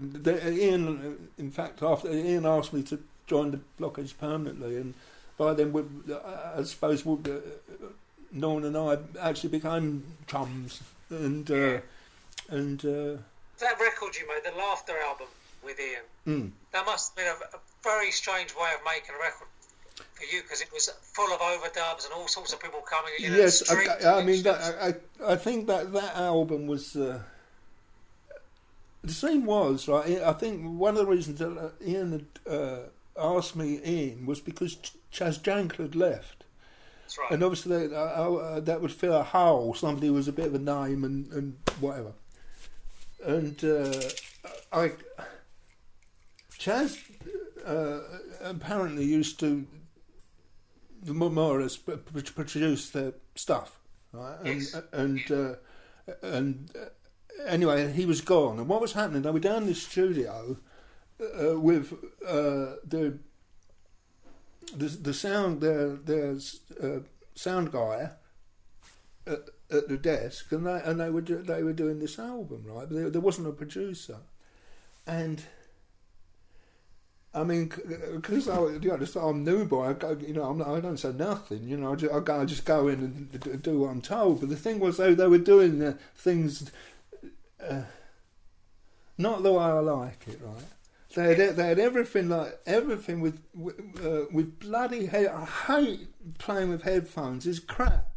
the, 0.00 0.52
Ian. 0.52 1.28
In 1.36 1.50
fact, 1.50 1.82
after 1.82 2.10
Ian 2.10 2.46
asked 2.46 2.72
me 2.72 2.82
to 2.84 2.98
join 3.26 3.50
the 3.50 3.60
blockage 3.78 4.16
permanently, 4.16 4.76
and 4.76 4.94
by 5.36 5.54
then, 5.54 5.72
we, 5.72 5.82
I 6.56 6.62
suppose 6.62 7.04
we, 7.04 7.14
uh, 7.14 7.38
Norman 8.32 8.64
and 8.64 8.76
I 8.76 8.98
actually 9.28 9.50
became 9.50 10.04
chums, 10.26 10.80
and 11.10 11.50
uh, 11.50 11.80
and 12.48 12.84
uh, 12.84 13.20
that 13.58 13.80
record 13.80 14.16
you 14.16 14.26
made, 14.28 14.50
the 14.50 14.56
Laughter 14.56 14.94
album 15.04 15.26
with 15.64 15.78
Ian, 15.80 16.04
mm. 16.26 16.50
that 16.72 16.86
must 16.86 17.10
have 17.10 17.16
been 17.16 17.26
a, 17.26 17.56
a 17.56 17.60
very 17.82 18.12
strange 18.12 18.54
way 18.54 18.70
of 18.74 18.80
making 18.84 19.14
a 19.14 19.18
record 19.18 19.48
for 20.18 20.24
you 20.34 20.42
because 20.42 20.60
it 20.60 20.72
was 20.72 20.88
full 21.02 21.32
of 21.32 21.40
overdubs 21.40 22.04
and 22.04 22.14
all 22.14 22.28
sorts 22.28 22.52
of 22.52 22.60
people 22.60 22.80
coming 22.80 23.12
in. 23.18 23.32
Yes, 23.32 23.70
I, 23.70 24.18
I, 24.18 24.24
mean, 24.24 24.42
that, 24.42 24.60
I 24.80 25.32
I 25.32 25.36
think 25.36 25.66
that 25.68 25.92
that 25.92 26.16
album 26.16 26.66
was. 26.66 26.96
Uh, 26.96 27.20
the 29.04 29.12
same 29.12 29.46
was 29.46 29.86
right. 29.88 30.20
I 30.22 30.32
think 30.32 30.78
one 30.78 30.94
of 30.94 30.98
the 30.98 31.06
reasons 31.06 31.38
that 31.38 31.56
uh, 31.56 31.70
Ian 31.84 32.12
had 32.12 32.52
uh, 32.52 32.78
asked 33.16 33.56
me 33.56 33.76
in 33.76 34.26
was 34.26 34.40
because 34.40 34.76
Chaz 35.12 35.40
Jankel 35.40 35.78
had 35.78 35.94
left. 35.94 36.44
That's 37.02 37.18
right. 37.18 37.30
And 37.30 37.42
obviously, 37.42 37.86
that, 37.86 37.96
uh, 37.96 38.34
uh, 38.34 38.60
that 38.60 38.82
would 38.82 38.92
fill 38.92 39.14
a 39.14 39.22
hole. 39.22 39.72
Somebody 39.74 40.10
was 40.10 40.28
a 40.28 40.32
bit 40.32 40.46
of 40.46 40.54
a 40.54 40.58
name 40.58 41.04
and, 41.04 41.32
and 41.32 41.56
whatever. 41.80 42.12
And 43.24 43.64
uh, 43.64 43.92
I, 44.72 44.92
Chas 46.58 46.98
uh, 47.64 48.00
apparently 48.42 49.04
used 49.04 49.40
to 49.40 49.66
more 51.06 51.58
or 51.58 51.62
less 51.62 51.76
produce 51.76 52.90
their 52.90 53.12
stuff, 53.34 53.78
right? 54.12 54.38
And 54.44 54.60
yes. 54.60 54.82
and 54.92 55.30
uh, 55.30 55.54
and 56.22 56.70
uh, 56.76 57.46
anyway, 57.46 57.92
he 57.92 58.06
was 58.06 58.20
gone. 58.20 58.58
And 58.58 58.68
what 58.68 58.80
was 58.80 58.92
happening? 58.92 59.22
They 59.22 59.30
were 59.30 59.40
down 59.40 59.62
in 59.62 59.68
the 59.68 59.74
studio 59.74 60.56
uh, 61.20 61.58
with 61.58 61.92
uh, 62.26 62.76
the 62.86 63.18
the 64.74 64.88
the 64.88 65.14
sound 65.14 65.60
their 65.60 65.96
their 65.96 66.36
uh, 66.82 67.00
sound 67.34 67.72
guy 67.72 68.10
at, 69.26 69.40
at, 69.70 69.88
the 69.88 69.96
desk, 69.96 70.52
and 70.52 70.66
they 70.66 70.80
and 70.84 71.00
they 71.00 71.10
were 71.10 71.20
do, 71.20 71.42
they 71.42 71.62
were 71.62 71.72
doing 71.72 71.98
this 71.98 72.18
album, 72.18 72.64
right? 72.66 72.88
There, 72.88 73.10
there 73.10 73.20
wasn't 73.20 73.48
a 73.48 73.52
producer, 73.52 74.18
and 75.06 75.42
I 77.34 77.44
mean, 77.44 77.70
because 78.14 78.48
I, 78.48 78.58
you 78.58 78.88
know, 78.88 79.20
I'm 79.20 79.44
new 79.44 79.64
boy, 79.66 79.90
I 79.90 79.92
go, 79.92 80.16
you 80.18 80.32
know, 80.32 80.44
I'm, 80.44 80.62
I 80.62 80.80
do 80.80 80.88
not 80.88 80.98
say 80.98 81.12
nothing, 81.12 81.68
you 81.68 81.76
know, 81.76 81.92
I 81.92 81.96
just, 81.96 82.12
I, 82.12 82.20
go, 82.20 82.40
I 82.40 82.44
just 82.46 82.64
go 82.64 82.88
in 82.88 83.28
and 83.32 83.62
do 83.62 83.80
what 83.80 83.90
I'm 83.90 84.00
told. 84.00 84.40
But 84.40 84.48
the 84.48 84.56
thing 84.56 84.80
was, 84.80 84.96
they, 84.96 85.14
they 85.14 85.26
were 85.26 85.38
doing 85.38 85.78
the 85.78 85.98
things 86.16 86.70
uh, 87.62 87.82
not 89.18 89.42
the 89.42 89.52
way 89.52 89.64
I 89.64 89.80
like 89.80 90.26
it, 90.28 90.40
right? 90.42 90.64
They 91.14 91.34
had, 91.34 91.56
they 91.56 91.68
had 91.68 91.78
everything 91.78 92.28
like 92.28 92.60
everything 92.66 93.20
with 93.20 93.40
with, 93.54 93.80
uh, 94.04 94.26
with 94.30 94.60
bloody 94.60 95.06
head. 95.06 95.26
I 95.26 95.44
hate 95.44 96.38
playing 96.38 96.68
with 96.70 96.82
headphones. 96.82 97.46
It's 97.46 97.58
crap 97.58 98.10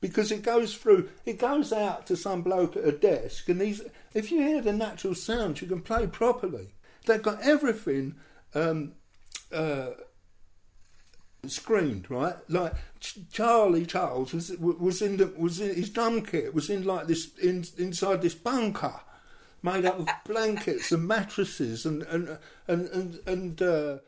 because 0.00 0.32
it 0.32 0.42
goes 0.42 0.74
through. 0.74 1.10
It 1.26 1.38
goes 1.38 1.72
out 1.72 2.06
to 2.06 2.16
some 2.16 2.42
bloke 2.42 2.76
at 2.76 2.84
a 2.84 2.92
desk, 2.92 3.48
and 3.48 3.60
these. 3.60 3.82
If 4.14 4.32
you 4.32 4.38
hear 4.38 4.62
the 4.62 4.72
natural 4.72 5.14
sound, 5.14 5.60
you 5.60 5.68
can 5.68 5.82
play 5.82 6.06
properly. 6.06 6.68
They've 7.04 7.22
got 7.22 7.42
everything 7.42 8.14
um, 8.54 8.92
uh, 9.52 9.90
screened, 11.46 12.10
right? 12.10 12.34
Like 12.48 12.74
Ch- 13.00 13.18
Charlie 13.32 13.86
Charles 13.86 14.32
was 14.32 14.50
was 14.58 15.02
in 15.02 15.16
the 15.16 15.26
was 15.36 15.60
in 15.60 15.74
his 15.74 15.90
drum 15.90 16.22
kit 16.22 16.54
was 16.54 16.70
in 16.70 16.84
like 16.84 17.06
this 17.06 17.36
in, 17.38 17.64
inside 17.78 18.22
this 18.22 18.34
bunker 18.34 19.00
made 19.62 19.84
up 19.84 20.00
of 20.00 20.08
blankets 20.26 20.92
and 20.92 21.06
mattresses 21.06 21.86
and 21.86 22.02
and 22.04 22.38
and 22.68 22.88
and, 22.88 23.20
and 23.26 23.62
uh, 23.62 23.98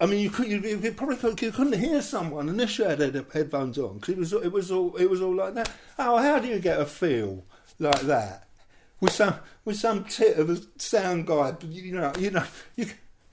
I 0.00 0.06
mean, 0.06 0.20
you 0.20 0.30
could 0.30 0.48
you, 0.48 0.60
you 0.60 0.92
probably 0.92 1.16
could, 1.16 1.40
you 1.42 1.52
couldn't 1.52 1.78
hear 1.78 2.00
someone 2.00 2.48
unless 2.48 2.78
you 2.78 2.84
had 2.86 3.00
headphones 3.00 3.78
on 3.78 3.98
because 3.98 4.14
it 4.14 4.18
was 4.18 4.32
it 4.32 4.52
was 4.52 4.70
all 4.70 4.96
it 4.96 5.10
was 5.10 5.20
all 5.20 5.34
like 5.34 5.54
that. 5.54 5.70
Oh, 5.98 6.16
how 6.16 6.38
do 6.38 6.48
you 6.48 6.58
get 6.58 6.80
a 6.80 6.86
feel 6.86 7.44
like 7.78 8.00
that 8.02 8.48
with 9.00 9.12
some 9.12 9.34
with 9.64 9.76
some 9.76 10.04
tit 10.04 10.38
of 10.38 10.48
a 10.48 10.58
sound 10.78 11.26
guy? 11.26 11.54
You 11.68 11.92
know, 11.92 12.12
you 12.18 12.30
know, 12.30 12.44
you 12.76 12.86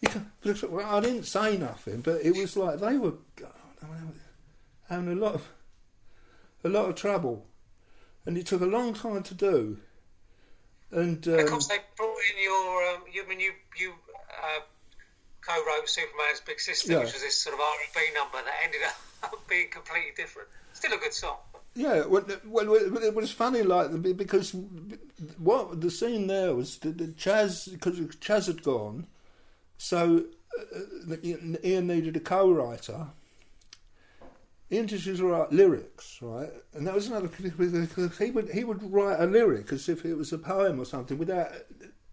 I 0.06 1.00
didn't 1.00 1.24
say 1.24 1.58
nothing, 1.58 2.01
but 2.01 2.22
it 2.24 2.36
was 2.36 2.56
like 2.56 2.80
they 2.80 2.98
were 2.98 3.13
having 4.89 5.12
a 5.12 5.16
lot 5.16 5.36
of 5.36 5.50
a 6.63 6.70
lot 6.70 6.89
of 6.89 6.96
trouble, 6.96 7.46
and 8.25 8.38
it 8.38 8.46
took 8.46 8.62
a 8.62 8.66
long 8.66 8.94
time 8.94 9.24
to 9.24 9.34
do. 9.34 9.77
And 10.92 11.27
um, 11.27 11.39
of 11.39 11.48
course, 11.48 11.68
they 11.68 11.77
brought 11.96 12.18
in 12.32 12.44
your 12.44 12.94
um, 12.94 13.01
you 13.12 13.24
I 13.24 13.27
mean 13.27 13.39
you 13.39 13.51
you 13.77 13.94
uh, 14.30 14.60
co-wrote 15.42 15.89
Superman's 15.89 16.42
Big 16.42 16.60
Sister, 16.60 16.92
yeah. 16.92 17.00
which 17.00 17.13
was 17.13 17.22
this 17.22 17.38
sort 17.38 17.56
of 17.56 17.60
R 17.60 17.74
and 17.84 17.94
B 17.94 18.13
number 18.13 18.38
that 18.38 18.56
ended 18.63 18.82
up 19.24 19.48
being 19.50 19.70
completely 19.70 20.12
different. 20.16 20.48
Still 20.74 20.94
a 20.94 20.98
good 20.98 21.13
song. 21.13 21.38
Yeah, 21.74 22.06
well, 22.08 22.25
well, 22.46 22.74
it 22.74 23.13
was 23.13 23.32
funny, 23.32 23.62
like 23.62 23.92
because 24.18 24.56
what 25.38 25.80
the 25.80 25.92
scene 25.92 26.25
there 26.25 26.56
was 26.56 26.80
the, 26.80 26.89
the 26.89 27.10
Chas 27.10 27.68
because 27.68 28.00
Chas 28.20 28.48
had 28.48 28.63
gone, 28.63 29.06
so 29.77 30.25
uh, 30.75 31.15
Ian 31.24 31.88
needed 31.88 32.15
a 32.15 32.19
co-writer. 32.19 33.07
Ian 34.72 34.88
just 34.88 35.05
used 35.05 35.22
to 35.22 35.27
write 35.27 35.51
lyrics, 35.51 36.17
right? 36.22 36.51
And 36.74 36.86
that 36.86 36.93
was 36.93 37.07
another 37.07 37.29
because 37.29 38.17
he 38.17 38.31
would 38.31 38.50
he 38.50 38.63
would 38.63 38.84
write 38.91 39.19
a 39.19 39.25
lyric 39.25 39.72
as 39.72 39.88
if 39.88 40.05
it 40.05 40.15
was 40.15 40.34
a 40.34 40.38
poem 40.38 40.79
or 40.79 40.86
something 40.86 41.17
without, 41.17 41.51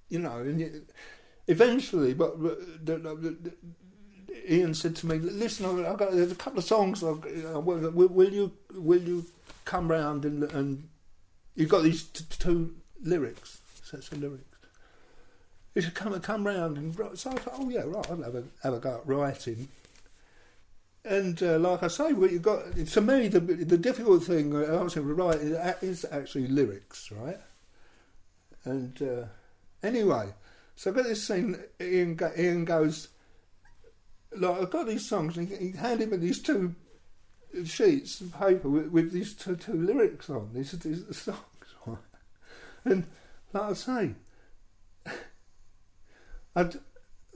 you 0.09 0.21
know. 0.21 0.39
And 0.39 0.87
eventually, 1.49 2.15
but, 2.15 2.41
but 2.41 2.87
the, 2.87 2.97
the, 2.99 3.15
the, 3.15 3.53
Ian 4.49 4.75
said 4.75 4.95
to 4.97 5.07
me, 5.07 5.19
"Listen, 5.19 5.67
I've 5.85 5.99
got 5.99 6.13
there's 6.13 6.31
a 6.31 6.37
couple 6.37 6.61
of 6.61 6.65
songs. 6.65 7.03
Uh, 7.03 7.17
will, 7.61 7.91
will, 7.91 8.33
you 8.33 8.53
will 8.73 9.03
you 9.03 9.27
come 9.65 9.91
round 9.91 10.25
and 10.25 10.45
and 10.45 10.89
you've 11.57 11.71
got 11.71 11.83
these 11.83 12.05
t- 12.05 12.25
two 12.39 12.77
lyrics, 13.03 13.59
sets 13.83 14.13
of 14.13 14.21
lyrics." 14.21 14.54
He 15.75 15.81
said, 15.81 15.95
come, 15.95 16.19
come 16.21 16.47
round 16.47 16.77
and 16.79 16.95
So 17.19 17.31
I 17.31 17.35
thought, 17.35 17.55
oh 17.59 17.69
yeah, 17.69 17.83
right, 17.85 18.09
I'll 18.11 18.23
have 18.23 18.35
a, 18.35 18.45
have 18.63 18.75
a 18.75 18.79
go 18.79 18.97
at 18.97 19.07
writing. 19.07 19.69
And 21.05 21.43
uh, 21.43 21.59
like 21.59 21.83
I 21.83 21.89
say, 21.89 22.13
what 22.13 22.33
you 22.33 22.39
got 22.39 22.75
to 22.75 23.01
me 23.03 23.29
the 23.29 23.41
the 23.41 23.77
difficult 23.77 24.25
thing 24.25 24.57
I 24.57 24.81
was 24.83 24.95
going 24.95 25.07
to 25.07 25.15
write 25.15 25.41
is 25.83 26.07
actually 26.11 26.49
lyrics, 26.49 27.13
right? 27.13 27.39
And 28.65 29.03
uh, 29.03 29.27
anyway, 29.87 30.33
so 30.77 30.91
I 30.91 30.95
got 30.95 31.05
this 31.05 31.27
scene. 31.27 31.59
Ian, 31.79 32.19
Ian 32.39 32.65
goes, 32.65 33.09
like 34.35 34.63
I've 34.63 34.71
got 34.71 34.87
these 34.87 35.07
songs, 35.07 35.37
and 35.37 35.47
he 35.49 35.73
handed 35.73 36.11
me 36.11 36.17
these 36.17 36.41
two 36.41 36.75
sheets 37.65 38.21
of 38.21 38.33
paper 38.33 38.69
with, 38.69 38.89
with 38.89 39.13
these 39.13 39.35
two, 39.35 39.57
two 39.57 39.75
lyrics 39.75 40.29
on 40.29 40.51
these, 40.55 40.73
these 40.73 41.05
songs? 41.17 41.39
And 42.85 43.07
like 43.53 43.63
I 43.63 43.73
say, 43.75 44.15
I'd, 46.57 46.77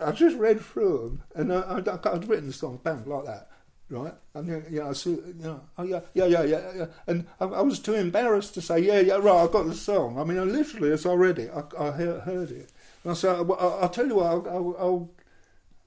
I 0.01 0.13
just 0.13 0.37
read 0.37 0.61
through 0.61 0.99
them, 0.99 1.23
and 1.35 1.53
I, 1.53 1.77
I'd, 1.77 1.89
I'd 1.89 2.29
written 2.29 2.47
the 2.47 2.53
song, 2.53 2.81
bang, 2.83 3.05
like 3.07 3.25
that, 3.25 3.49
right? 3.91 4.15
And 4.35 4.65
yeah, 4.71 4.89
I 4.89 4.93
see, 4.93 5.19
know, 5.37 5.61
oh 5.77 5.83
yeah, 5.83 6.01
yeah, 6.15 6.27
yeah, 6.27 6.43
yeah, 6.45 6.73
yeah. 6.77 6.87
And 7.07 7.27
I, 7.41 7.47
I, 7.47 7.61
was 7.63 7.81
too 7.81 7.95
embarrassed 7.95 8.55
to 8.55 8.61
say, 8.61 8.79
yeah, 8.79 9.01
yeah, 9.01 9.15
right, 9.15 9.49
I 9.49 9.53
got 9.53 9.67
the 9.67 9.75
song. 9.75 10.19
I 10.19 10.25
mean, 10.25 10.39
I 10.39 10.45
literally, 10.45 10.93
as 10.93 11.05
I 11.05 11.15
read 11.15 11.39
it, 11.39 11.51
I, 11.53 11.83
I 11.83 11.91
heard 11.91 12.51
it, 12.51 12.71
and 13.03 13.11
I 13.11 13.15
said, 13.15 13.41
well, 13.47 13.79
I'll, 13.81 13.89
tell 13.89 14.07
you 14.07 14.17
what, 14.17 14.27
I'll, 14.27 14.49
I'll, 14.49 14.77
I'll, 14.79 15.11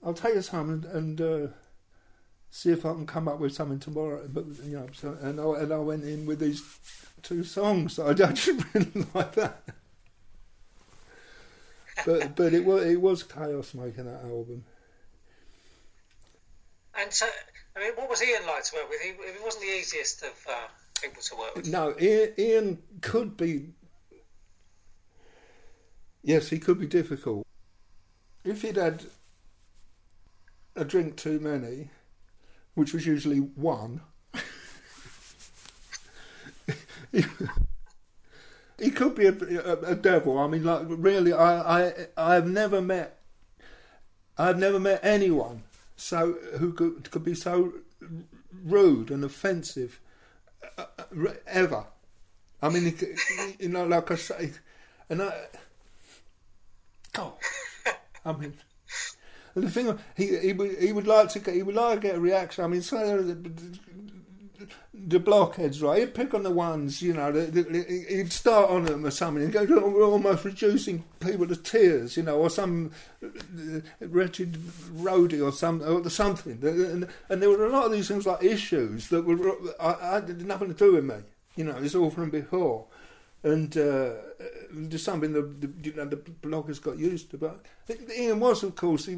I'll 0.04 0.14
take 0.14 0.34
this 0.34 0.50
home 0.50 0.70
and, 0.70 0.86
and 0.86 1.22
uh, 1.22 1.48
see 2.50 2.72
if 2.72 2.86
I 2.86 2.92
can 2.94 3.08
come 3.08 3.30
up 3.30 3.40
with 3.40 3.54
something 3.54 3.80
tomorrow. 3.80 4.28
But 4.28 4.46
you 4.66 4.78
know, 4.78 4.88
so, 4.94 5.18
and 5.22 5.40
I, 5.40 5.62
and 5.62 5.72
I 5.72 5.78
went 5.78 6.04
in 6.04 6.26
with 6.26 6.40
these 6.40 6.64
two 7.22 7.44
songs. 7.46 7.94
So 7.94 8.08
I, 8.08 8.10
I 8.10 8.14
just 8.14 8.48
really 8.74 9.06
like 9.14 9.34
that 9.36 9.64
but 12.06 12.36
but 12.36 12.54
it 12.54 12.66
was 12.66 12.86
it 12.86 13.02
was 13.02 13.24
chaos 13.24 13.74
making 13.74 14.06
that 14.06 14.24
album. 14.24 14.64
And 17.00 17.12
so, 17.12 17.26
I 17.76 17.80
mean, 17.80 17.92
what 17.96 18.10
was 18.10 18.22
Ian 18.22 18.46
like 18.46 18.64
to 18.66 18.76
work 18.76 18.90
with? 18.90 19.02
He, 19.02 19.10
he 19.10 19.44
wasn't 19.44 19.64
the 19.64 19.72
easiest 19.72 20.24
of 20.24 20.46
uh, 20.50 20.68
people 21.02 21.22
to 21.22 21.36
work 21.36 21.56
with. 21.56 21.68
No, 21.68 21.96
Ian, 22.00 22.34
Ian 22.38 22.78
could 23.02 23.38
be. 23.38 23.70
Yes, 26.24 26.50
he 26.50 26.60
could 26.60 26.80
be 26.80 26.86
difficult. 26.86 27.48
If 28.44 28.62
he'd 28.62 28.76
had 28.76 29.06
a 30.76 30.86
drink 30.86 31.16
too 31.18 31.40
many, 31.40 31.90
which 32.76 32.94
was 32.94 33.06
usually 33.06 33.40
one, 33.40 34.02
he 38.82 38.90
could 38.90 39.16
be 39.16 39.28
a, 39.28 39.34
a, 39.34 39.92
a, 39.92 39.96
devil. 39.96 40.40
I 40.40 40.48
mean, 40.48 40.64
like 40.64 40.84
really, 40.88 41.34
I, 41.34 41.88
I, 41.88 41.94
I've 42.18 42.48
never 42.48 42.82
met, 42.82 43.20
I've 44.38 44.58
never 44.58 44.80
met 44.80 45.00
anyone 45.04 45.64
so 45.96 46.34
who 46.58 46.74
could 46.74 47.12
could 47.12 47.24
be 47.24 47.36
so 47.36 47.74
rude 48.64 49.12
and 49.12 49.24
offensive 49.24 50.00
uh, 50.78 50.86
uh 50.98 51.34
ever. 51.46 51.86
I 52.62 52.70
mean, 52.70 52.96
you 53.60 53.70
know, 53.70 53.86
like 53.86 54.10
I 54.10 54.16
say, 54.16 54.52
and 55.10 55.22
I, 55.22 55.34
oh, 57.18 57.38
I 58.26 58.34
mean. 58.34 58.54
And 59.54 59.66
the 59.66 59.70
thing, 59.70 60.00
he 60.16 60.38
he 60.40 60.54
would 60.54 60.78
he 60.80 60.94
would 60.94 61.08
like 61.08 61.30
to 61.30 61.40
get 61.40 61.54
he 61.54 61.64
would 61.64 61.76
like 61.76 62.02
to 62.02 62.08
get 62.08 62.16
a 62.16 62.20
reaction. 62.20 62.64
I 62.64 62.68
mean, 62.68 62.82
say 62.82 63.18
the 64.94 65.20
blockheads, 65.20 65.82
right? 65.82 66.00
He'd 66.00 66.14
pick 66.14 66.34
on 66.34 66.44
the 66.44 66.52
ones, 66.52 67.02
you 67.02 67.14
know, 67.14 67.32
he'd 67.32 68.32
start 68.32 68.70
on 68.70 68.86
them 68.86 69.06
or 69.06 69.12
something. 69.12 69.44
He'd 69.44 69.68
go 69.68 70.12
almost 70.12 70.46
reducing 70.46 71.04
people 71.20 71.48
to 71.48 71.56
tears, 71.56 72.18
you 72.18 72.24
know, 72.24 72.38
or 72.38 72.50
some 72.50 72.92
wretched 74.00 74.54
roadie 74.94 75.44
or 75.44 75.52
some 75.52 75.82
or 75.82 76.10
something. 76.10 76.60
And, 76.62 77.08
and, 77.30 77.42
there 77.42 77.50
were 77.50 77.66
a 77.66 77.70
lot 77.70 77.86
of 77.86 77.92
these 77.92 78.08
things 78.08 78.26
like 78.26 78.44
issues 78.44 79.10
that 79.10 79.26
were 79.26 79.56
I, 79.80 79.96
I 80.02 80.14
had 80.16 80.46
nothing 80.46 80.70
to 80.70 80.74
do 80.74 80.94
with 80.94 81.06
me. 81.06 81.16
You 81.56 81.66
know, 81.66 81.78
it's 81.78 81.96
all 81.96 82.10
from 82.10 82.30
before, 82.30 82.86
and 83.44 83.76
uh, 83.78 84.14
just 84.88 85.04
something 85.04 85.34
that 85.34 85.62
the, 85.62 85.70
you 85.84 85.96
know 85.96 86.06
the 86.06 86.18
bloggers 86.18 86.82
got 86.82 86.98
used 86.98 87.32
to. 87.32 87.38
But 87.38 87.66
Ian 88.18 88.40
was, 88.40 88.64
of 88.64 88.76
course, 88.76 89.06
he, 89.06 89.18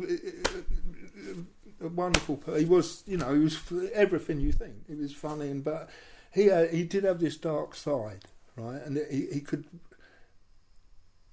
a 1.84 1.90
wonderful. 1.90 2.42
He 2.58 2.66
was, 2.66 3.04
you 3.06 3.18
know, 3.18 3.34
he 3.34 3.40
was 3.40 3.60
everything 3.94 4.40
you 4.40 4.52
think. 4.52 4.88
He 4.88 4.96
was 4.96 5.14
funny, 5.14 5.50
and 5.50 5.64
but 5.64 5.90
he 6.32 6.50
uh, 6.50 6.68
he 6.68 6.84
did 6.84 7.04
have 7.04 7.20
this 7.20 7.38
dark 7.38 7.76
side, 7.76 8.26
right? 8.56 8.82
And 8.86 8.98
he 9.10 9.28
he 9.34 9.40
could 9.42 9.66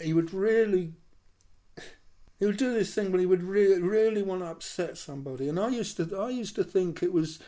he 0.01 0.13
would 0.13 0.33
really 0.33 0.93
he 2.39 2.47
would 2.47 2.57
do 2.57 2.73
this 2.73 2.95
thing, 2.95 3.11
but 3.11 3.21
he 3.21 3.27
would 3.27 3.43
really 3.43 3.81
really 3.81 4.23
want 4.23 4.43
to 4.43 4.47
upset 4.47 4.99
somebody. 4.99 5.49
And 5.49 5.59
I 5.59 5.69
used 5.69 5.97
to 5.99 6.17
I 6.19 6.31
used 6.31 6.55
to 6.57 6.65
think 6.65 7.03
it 7.03 7.13
was 7.13 7.39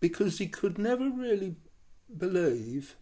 because 0.00 0.38
he 0.38 0.48
could 0.48 0.78
never 0.78 1.08
really 1.10 1.56
believe 2.16 2.96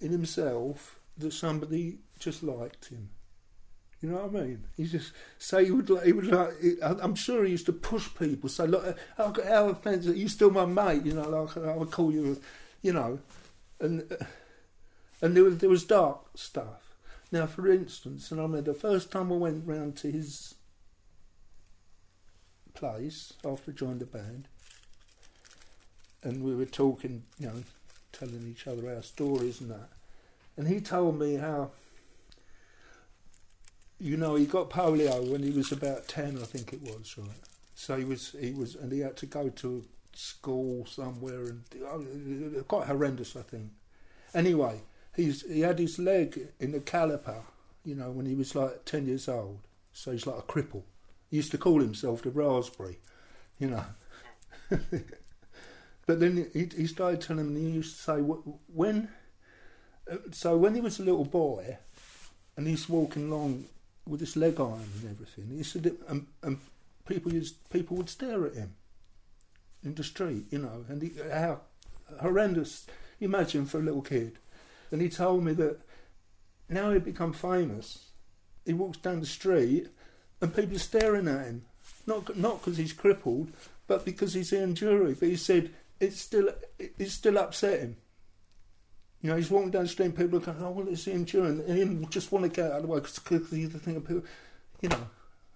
in 0.00 0.10
himself 0.10 0.98
that 1.16 1.32
somebody 1.32 1.98
just 2.18 2.42
liked 2.42 2.86
him. 2.86 3.10
You 4.04 4.10
know 4.10 4.26
what 4.26 4.42
I 4.42 4.44
mean? 4.44 4.64
He 4.76 4.84
just 4.84 5.12
say 5.38 5.64
he 5.64 5.70
would 5.70 5.88
like, 5.88 6.04
he 6.04 6.12
would 6.12 6.26
like. 6.26 6.52
I'm 6.82 7.14
sure 7.14 7.42
he 7.42 7.52
used 7.52 7.64
to 7.64 7.72
push 7.72 8.06
people. 8.18 8.50
Say, 8.50 8.66
look, 8.66 8.98
I've 9.16 9.32
got 9.32 9.46
how 9.46 9.68
offensive? 9.70 10.14
You 10.14 10.28
still 10.28 10.50
my 10.50 10.66
mate? 10.66 11.06
You 11.06 11.14
know, 11.14 11.26
like 11.26 11.56
I 11.56 11.74
would 11.74 11.90
call 11.90 12.12
you, 12.12 12.38
you 12.82 12.92
know, 12.92 13.18
and 13.80 14.02
and 15.22 15.34
there 15.34 15.44
was 15.44 15.56
there 15.56 15.70
was 15.70 15.84
dark 15.84 16.18
stuff. 16.34 16.98
Now, 17.32 17.46
for 17.46 17.66
instance, 17.66 18.30
and 18.30 18.42
I 18.42 18.46
mean, 18.46 18.64
the 18.64 18.74
first 18.74 19.10
time 19.10 19.32
I 19.32 19.36
went 19.36 19.66
round 19.66 19.96
to 19.96 20.12
his 20.12 20.54
place 22.74 23.32
after 23.42 23.70
I 23.70 23.74
joined 23.74 24.00
the 24.00 24.04
band, 24.04 24.48
and 26.22 26.44
we 26.44 26.54
were 26.54 26.66
talking, 26.66 27.22
you 27.38 27.46
know, 27.46 27.62
telling 28.12 28.46
each 28.50 28.66
other 28.66 28.94
our 28.94 29.02
stories 29.02 29.62
and 29.62 29.70
that, 29.70 29.88
and 30.58 30.68
he 30.68 30.82
told 30.82 31.18
me 31.18 31.36
how 31.36 31.70
you 33.98 34.16
know, 34.16 34.34
he 34.34 34.46
got 34.46 34.70
polio 34.70 35.30
when 35.30 35.42
he 35.42 35.50
was 35.50 35.72
about 35.72 36.08
ten, 36.08 36.38
I 36.40 36.44
think 36.44 36.72
it 36.72 36.82
was, 36.82 37.16
right? 37.16 37.28
So 37.74 37.96
he 37.96 38.04
was, 38.04 38.34
he 38.38 38.52
was, 38.52 38.74
and 38.74 38.92
he 38.92 39.00
had 39.00 39.16
to 39.18 39.26
go 39.26 39.48
to 39.48 39.84
school 40.12 40.86
somewhere, 40.86 41.44
and 41.44 41.62
uh, 41.84 42.62
quite 42.64 42.86
horrendous, 42.86 43.36
I 43.36 43.42
think. 43.42 43.70
Anyway, 44.34 44.80
he's 45.14 45.42
he 45.42 45.60
had 45.60 45.78
his 45.78 45.98
leg 45.98 46.48
in 46.60 46.74
a 46.74 46.80
caliper, 46.80 47.42
you 47.84 47.94
know, 47.94 48.10
when 48.10 48.26
he 48.26 48.34
was 48.34 48.54
like 48.54 48.84
ten 48.84 49.06
years 49.06 49.28
old. 49.28 49.60
So 49.92 50.12
he's 50.12 50.26
like 50.26 50.38
a 50.38 50.42
cripple. 50.42 50.82
He 51.30 51.36
used 51.36 51.52
to 51.52 51.58
call 51.58 51.80
himself 51.80 52.22
the 52.22 52.30
raspberry, 52.30 52.98
you 53.58 53.70
know. 53.70 53.84
but 54.70 56.20
then 56.20 56.50
he, 56.52 56.68
he 56.76 56.86
started 56.86 57.20
telling 57.20 57.54
me, 57.54 57.60
he 57.60 57.70
used 57.70 57.96
to 57.96 58.02
say, 58.02 58.18
when, 58.18 59.08
uh, 60.10 60.16
so 60.32 60.56
when 60.56 60.74
he 60.74 60.80
was 60.80 60.98
a 60.98 61.04
little 61.04 61.24
boy, 61.24 61.78
and 62.56 62.66
he's 62.66 62.88
walking 62.88 63.30
along 63.30 63.66
with 64.06 64.20
his 64.20 64.36
leg 64.36 64.60
iron 64.60 64.88
and 65.00 65.10
everything. 65.10 65.56
He 65.56 65.62
said, 65.62 65.86
it, 65.86 66.00
and, 66.08 66.26
and 66.42 66.58
people 67.06 67.32
used, 67.32 67.56
people 67.70 67.96
would 67.96 68.10
stare 68.10 68.46
at 68.46 68.54
him 68.54 68.74
in 69.82 69.94
the 69.94 70.04
street, 70.04 70.44
you 70.50 70.58
know, 70.58 70.84
and 70.88 71.02
he, 71.02 71.12
how 71.32 71.60
horrendous. 72.20 72.86
Imagine 73.20 73.66
for 73.66 73.78
a 73.78 73.82
little 73.82 74.02
kid. 74.02 74.38
And 74.90 75.00
he 75.00 75.08
told 75.08 75.44
me 75.44 75.52
that 75.54 75.78
now 76.68 76.90
he'd 76.90 77.04
become 77.04 77.32
famous. 77.32 78.10
He 78.64 78.72
walks 78.72 78.98
down 78.98 79.20
the 79.20 79.26
street 79.26 79.88
and 80.40 80.54
people 80.54 80.76
are 80.76 80.80
staring 80.80 81.28
at 81.28 81.46
him, 81.46 81.64
not 82.06 82.36
not 82.36 82.60
because 82.60 82.76
he's 82.76 82.92
crippled, 82.92 83.52
but 83.86 84.04
because 84.04 84.34
he's 84.34 84.52
Ian 84.52 84.74
Dury. 84.74 85.18
But 85.18 85.28
he 85.28 85.36
said 85.36 85.70
it's 86.00 86.20
still 86.20 86.50
it's 86.78 87.14
still 87.14 87.38
upset 87.38 87.80
him. 87.80 87.96
You 89.24 89.30
know, 89.30 89.36
he's 89.36 89.50
walking 89.50 89.70
down 89.70 89.84
the 89.84 89.88
street 89.88 90.04
and 90.04 90.16
people 90.16 90.36
are 90.36 90.42
going, 90.42 90.58
oh, 90.60 90.70
well, 90.72 90.86
it's 90.86 91.08
Ian 91.08 91.24
Dury, 91.24 91.66
and 91.66 91.78
him 91.78 92.06
just 92.10 92.30
want 92.30 92.42
to 92.42 92.50
get 92.50 92.70
out 92.70 92.76
of 92.76 92.82
the 92.82 92.88
way 92.88 93.00
because 93.00 93.50
he's 93.50 93.70
the 93.70 93.78
thing 93.78 93.96
of 93.96 94.06
people, 94.06 94.22
you 94.82 94.90
know, 94.90 95.06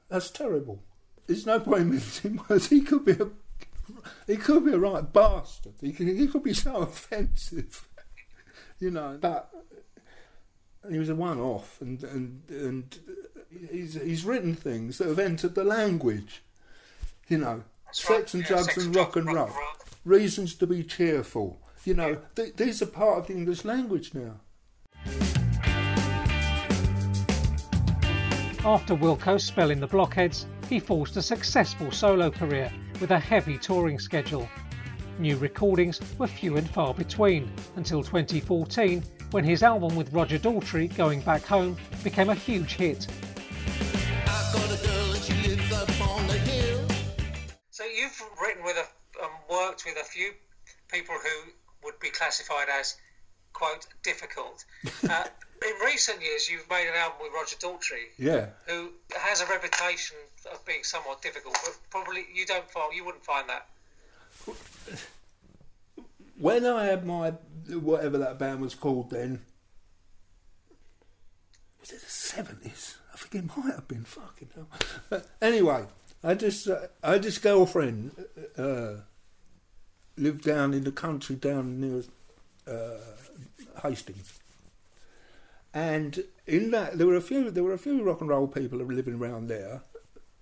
that's 0.08 0.30
terrible. 0.30 0.82
There's 1.26 1.44
no 1.44 1.60
point 1.60 1.82
in 1.82 1.90
mincing 1.90 2.40
words. 2.48 2.70
He 2.70 2.80
could 2.80 3.04
be 3.04 3.12
a, 3.12 3.28
he 4.26 4.36
could 4.36 4.64
be 4.64 4.72
a 4.72 4.78
right 4.78 5.12
bastard. 5.12 5.74
He 5.82 5.92
could, 5.92 6.08
he 6.08 6.26
could 6.28 6.44
be 6.44 6.54
so 6.54 6.76
offensive, 6.76 7.86
you 8.80 8.90
know. 8.90 9.18
But 9.20 9.50
he 10.90 10.98
was 10.98 11.10
a 11.10 11.14
one-off, 11.14 11.78
and 11.82 12.02
and 12.04 12.40
and 12.48 12.98
he's 13.70 14.00
he's 14.00 14.24
written 14.24 14.54
things 14.54 14.96
that 14.96 15.08
have 15.08 15.18
entered 15.18 15.54
the 15.54 15.64
language, 15.64 16.42
you 17.28 17.36
know. 17.36 17.64
That's 17.84 18.02
sex 18.02 18.10
right. 18.10 18.34
and 18.34 18.42
yeah, 18.44 18.48
drugs 18.48 18.82
and 18.82 18.96
rock 18.96 19.16
and 19.16 19.26
roll. 19.30 19.50
Reasons 20.06 20.54
to 20.54 20.66
be 20.66 20.82
cheerful 20.82 21.60
you 21.88 21.94
know, 21.94 22.18
th- 22.36 22.54
these 22.56 22.82
are 22.82 22.86
part 22.86 23.18
of 23.18 23.26
the 23.28 23.32
English 23.32 23.64
language 23.64 24.12
now. 24.12 24.38
After 28.62 28.94
Wilko's 28.94 29.44
spell 29.44 29.70
in 29.70 29.80
the 29.80 29.86
Blockheads, 29.86 30.44
he 30.68 30.80
forged 30.80 31.16
a 31.16 31.22
successful 31.22 31.90
solo 31.90 32.30
career 32.30 32.70
with 33.00 33.12
a 33.12 33.18
heavy 33.18 33.56
touring 33.56 33.98
schedule. 33.98 34.46
New 35.18 35.38
recordings 35.38 35.98
were 36.18 36.26
few 36.26 36.58
and 36.58 36.68
far 36.68 36.92
between 36.92 37.50
until 37.76 38.02
2014 38.02 39.02
when 39.30 39.44
his 39.44 39.62
album 39.62 39.96
with 39.96 40.12
Roger 40.12 40.38
Daltrey, 40.38 40.94
Going 40.94 41.22
Back 41.22 41.46
Home, 41.46 41.74
became 42.04 42.28
a 42.28 42.34
huge 42.34 42.74
hit. 42.74 43.06
So 47.70 47.84
you've 47.84 48.22
written 48.42 48.62
with 48.62 48.76
a, 48.76 49.24
um, 49.24 49.30
worked 49.48 49.84
with 49.86 49.96
a 49.96 50.04
few 50.04 50.32
people 50.90 51.14
who 51.14 51.52
would 51.84 51.98
be 52.00 52.10
classified 52.10 52.68
as 52.68 52.96
quote 53.52 53.86
difficult. 54.02 54.64
Uh, 55.08 55.24
in 55.64 55.86
recent 55.86 56.22
years, 56.22 56.48
you've 56.48 56.68
made 56.70 56.86
an 56.86 56.94
album 56.94 57.18
with 57.22 57.32
Roger 57.32 57.56
Daltrey, 57.56 58.10
yeah, 58.18 58.46
who 58.66 58.90
has 59.16 59.40
a 59.40 59.46
reputation 59.46 60.16
of 60.52 60.64
being 60.64 60.84
somewhat 60.84 61.22
difficult, 61.22 61.56
but 61.64 61.76
probably 61.90 62.24
you 62.32 62.46
don't 62.46 62.70
find 62.70 62.94
you 62.94 63.04
wouldn't 63.04 63.24
find 63.24 63.48
that. 63.48 63.66
When 66.38 66.64
I 66.64 66.84
had 66.84 67.04
my 67.04 67.30
whatever 67.70 68.18
that 68.18 68.38
band 68.38 68.60
was 68.60 68.74
called 68.74 69.10
then, 69.10 69.40
was 71.80 71.90
it 71.90 72.00
the 72.00 72.10
seventies? 72.10 72.96
I 73.12 73.16
think 73.16 73.44
it 73.44 73.56
might 73.56 73.74
have 73.74 73.88
been 73.88 74.04
fucking 74.04 74.50
hell. 74.54 74.68
But 75.10 75.28
anyway, 75.42 75.86
I 76.22 76.34
just 76.34 76.68
uh, 76.68 76.86
I 77.02 77.12
had 77.12 77.22
this 77.22 77.38
girlfriend. 77.38 78.12
Uh, 78.56 79.02
lived 80.18 80.44
down 80.44 80.74
in 80.74 80.84
the 80.84 80.92
country 80.92 81.36
down 81.36 81.80
near 81.80 82.02
uh, 82.66 82.98
Hastings. 83.82 84.38
And 85.72 86.24
in 86.46 86.70
that, 86.70 86.98
there 86.98 87.06
were 87.06 87.16
a 87.16 87.20
few. 87.20 87.50
There 87.50 87.62
were 87.62 87.74
a 87.74 87.78
few 87.78 88.02
rock 88.02 88.20
and 88.20 88.30
roll 88.30 88.48
people 88.48 88.78
living 88.78 89.14
around 89.14 89.48
there. 89.48 89.82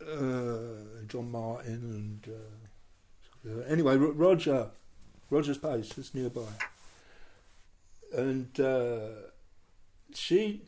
Uh, 0.00 1.04
John 1.08 1.30
Martyn 1.30 2.22
and 2.24 2.28
uh, 3.46 3.60
anyway, 3.68 3.96
Roger, 3.96 4.70
Roger's 5.30 5.58
place 5.58 5.96
is 5.98 6.14
nearby, 6.14 6.42
and 8.16 8.58
uh, 8.60 9.08
she 10.14 10.62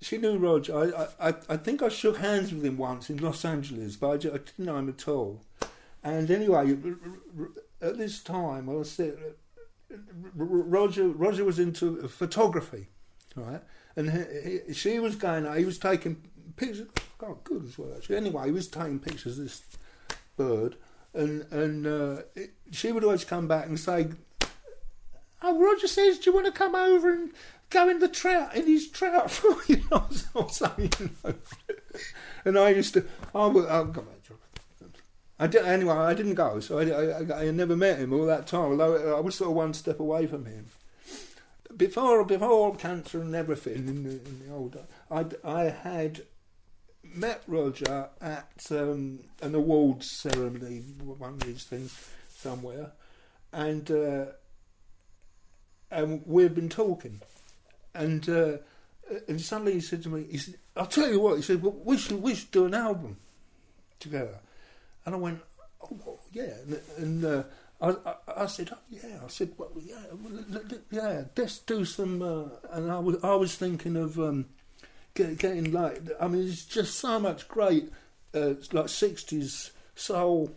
she 0.00 0.18
knew 0.18 0.36
Roger. 0.38 0.76
I, 0.76 1.28
I 1.28 1.34
I 1.48 1.56
think 1.56 1.82
I 1.82 1.88
shook 1.88 2.18
hands 2.18 2.52
with 2.52 2.64
him 2.64 2.76
once 2.76 3.10
in 3.10 3.18
Los 3.18 3.44
Angeles, 3.44 3.96
but 3.96 4.10
I, 4.10 4.16
just, 4.16 4.34
I 4.34 4.38
didn't 4.38 4.66
know 4.66 4.76
him 4.76 4.88
at 4.88 5.08
all. 5.08 5.42
And 6.02 6.30
anyway, 6.30 6.76
at 7.80 7.98
this 7.98 8.22
time, 8.22 8.68
I 8.68 8.74
was 8.74 9.00
Roger. 10.34 11.08
Roger 11.08 11.44
was 11.44 11.58
into 11.58 12.08
photography, 12.08 12.88
right? 13.36 13.62
And 13.96 14.10
he, 14.10 14.60
he, 14.66 14.74
she 14.74 14.98
was 14.98 15.16
going. 15.16 15.52
He 15.56 15.64
was 15.64 15.78
taking 15.78 16.22
pictures. 16.56 16.88
Oh, 17.22 17.38
good 17.44 17.64
as 17.64 17.78
well. 17.78 17.94
Actually, 17.96 18.16
anyway, 18.16 18.46
he 18.46 18.52
was 18.52 18.68
taking 18.68 18.98
pictures 18.98 19.38
of 19.38 19.44
this 19.44 19.62
bird, 20.36 20.76
and 21.12 21.46
and 21.52 21.86
uh, 21.86 22.22
it, 22.34 22.54
she 22.72 22.92
would 22.92 23.04
always 23.04 23.24
come 23.24 23.46
back 23.46 23.66
and 23.66 23.78
say, 23.78 24.08
oh, 25.44 25.60
Roger 25.60 25.86
says, 25.86 26.18
do 26.18 26.30
you 26.30 26.34
want 26.34 26.46
to 26.46 26.52
come 26.52 26.74
over 26.74 27.12
and 27.12 27.30
go 27.70 27.88
in 27.88 27.98
the 27.98 28.08
trout 28.08 28.56
in 28.56 28.66
his 28.66 28.88
trout 28.88 29.40
you 29.68 29.82
know, 29.90 30.06
or 30.34 30.48
something, 30.50 30.90
you 30.98 31.10
know. 31.22 31.34
and 32.44 32.58
I 32.58 32.70
used 32.70 32.94
to, 32.94 33.04
I 33.34 33.46
would, 33.46 33.66
go 33.66 34.02
back. 34.02 34.13
I 35.38 35.46
did, 35.48 35.64
anyway, 35.64 35.94
I 35.94 36.14
didn't 36.14 36.34
go, 36.34 36.60
so 36.60 36.78
I, 36.78 36.84
I, 36.84 37.48
I, 37.48 37.50
never 37.50 37.76
met 37.76 37.98
him 37.98 38.12
all 38.12 38.24
that 38.26 38.46
time, 38.46 38.70
although 38.70 39.16
I 39.16 39.20
was 39.20 39.34
sort 39.34 39.50
of 39.50 39.56
one 39.56 39.74
step 39.74 39.98
away 39.98 40.26
from 40.26 40.46
him. 40.46 40.66
Before 41.76 42.24
before 42.24 42.76
cancer 42.76 43.20
and 43.20 43.34
everything 43.34 43.88
in 43.88 44.04
the, 44.04 44.10
in 44.10 44.46
the 44.46 44.54
old, 44.54 44.78
I 45.10 45.24
I 45.42 45.64
had 45.64 46.22
met 47.02 47.42
Roger 47.48 48.10
at 48.20 48.66
um, 48.70 49.20
an 49.42 49.54
awards 49.54 50.10
ceremony, 50.10 50.78
one 51.02 51.34
of 51.34 51.40
these 51.40 51.64
things 51.64 52.10
somewhere, 52.28 52.92
and 53.52 53.90
uh, 53.90 54.26
and 55.90 56.22
we'd 56.26 56.54
been 56.54 56.68
talking, 56.68 57.20
and 57.92 58.28
uh, 58.28 58.58
and 59.28 59.40
suddenly 59.40 59.74
he 59.74 59.80
said 59.80 60.02
to 60.04 60.08
me, 60.08 60.26
he 60.30 60.38
said, 60.38 60.54
"I'll 60.76 60.86
tell 60.86 61.10
you 61.10 61.20
what," 61.20 61.36
he 61.36 61.42
said, 61.42 61.62
well, 61.62 61.76
"We 61.84 61.98
should 61.98 62.22
we 62.22 62.34
should 62.34 62.50
do 62.50 62.66
an 62.66 62.74
album 62.74 63.16
together," 63.98 64.38
and 65.06 65.14
I 65.14 65.18
went, 65.18 65.40
"Oh 65.82 66.20
yeah," 66.32 66.54
and, 66.96 67.24
uh, 67.24 67.42
I, 67.80 67.94
I, 68.36 68.46
said, 68.46 68.70
oh, 68.72 68.78
"Yeah," 68.88 69.20
I 69.24 69.28
said, 69.28 69.52
well, 69.56 69.70
"Yeah, 69.80 69.96
well, 70.12 70.62
yeah, 70.90 71.24
let's 71.36 71.58
do 71.58 71.84
some," 71.84 72.22
uh, 72.22 72.44
and 72.72 72.90
I 72.90 72.98
was 72.98 73.22
I 73.22 73.34
was 73.34 73.54
thinking 73.56 73.96
of. 73.96 74.18
Um, 74.18 74.46
getting 75.14 75.72
like 75.72 76.02
I 76.20 76.28
mean, 76.28 76.48
it's 76.48 76.64
just 76.64 76.98
so 76.98 77.18
much 77.18 77.48
great 77.48 77.90
uh, 78.34 78.54
like 78.72 78.88
sixties 78.88 79.70
soul 79.94 80.56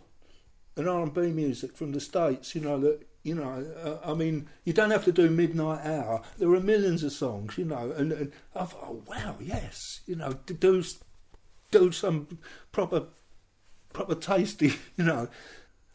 and 0.76 0.88
R 0.88 1.02
and 1.02 1.14
B 1.14 1.30
music 1.30 1.76
from 1.76 1.92
the 1.92 2.00
states. 2.00 2.54
You 2.54 2.62
know 2.62 2.78
that 2.80 3.06
you 3.22 3.34
know. 3.34 3.66
Uh, 3.82 4.10
I 4.10 4.14
mean, 4.14 4.48
you 4.64 4.72
don't 4.72 4.90
have 4.90 5.04
to 5.04 5.12
do 5.12 5.30
Midnight 5.30 5.84
Hour. 5.84 6.22
There 6.38 6.52
are 6.52 6.60
millions 6.60 7.02
of 7.02 7.12
songs. 7.12 7.56
You 7.56 7.66
know, 7.66 7.92
and, 7.96 8.12
and 8.12 8.32
I 8.54 8.64
thought, 8.64 8.84
oh 8.84 9.02
wow, 9.06 9.36
yes, 9.40 10.00
you 10.06 10.16
know, 10.16 10.34
do 10.46 10.82
do 11.70 11.92
some 11.92 12.38
proper 12.72 13.04
proper 13.98 14.14
tasty. 14.14 14.74
You 14.96 15.04
know. 15.04 15.28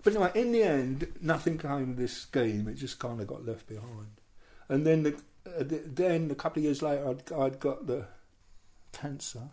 But 0.03 0.13
anyway, 0.13 0.31
in 0.35 0.51
the 0.51 0.63
end, 0.63 1.13
nothing 1.21 1.57
came 1.57 1.91
of 1.91 1.97
this 1.97 2.15
scheme. 2.15 2.67
It 2.67 2.75
just 2.75 2.99
kind 2.99 3.21
of 3.21 3.27
got 3.27 3.45
left 3.45 3.67
behind. 3.67 4.19
And 4.67 4.85
then, 4.85 5.03
the, 5.03 5.13
uh, 5.45 5.63
the, 5.63 5.81
then 5.85 6.29
a 6.29 6.35
couple 6.35 6.59
of 6.59 6.65
years 6.65 6.81
later, 6.81 7.09
I'd, 7.09 7.31
I'd 7.31 7.59
got 7.59 7.87
the 7.87 8.07
cancer. 8.91 9.49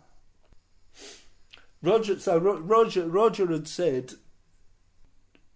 Roger, 1.81 2.19
so 2.19 2.37
Roger, 2.37 3.07
Roger 3.07 3.47
had 3.47 3.67
said, 3.67 4.13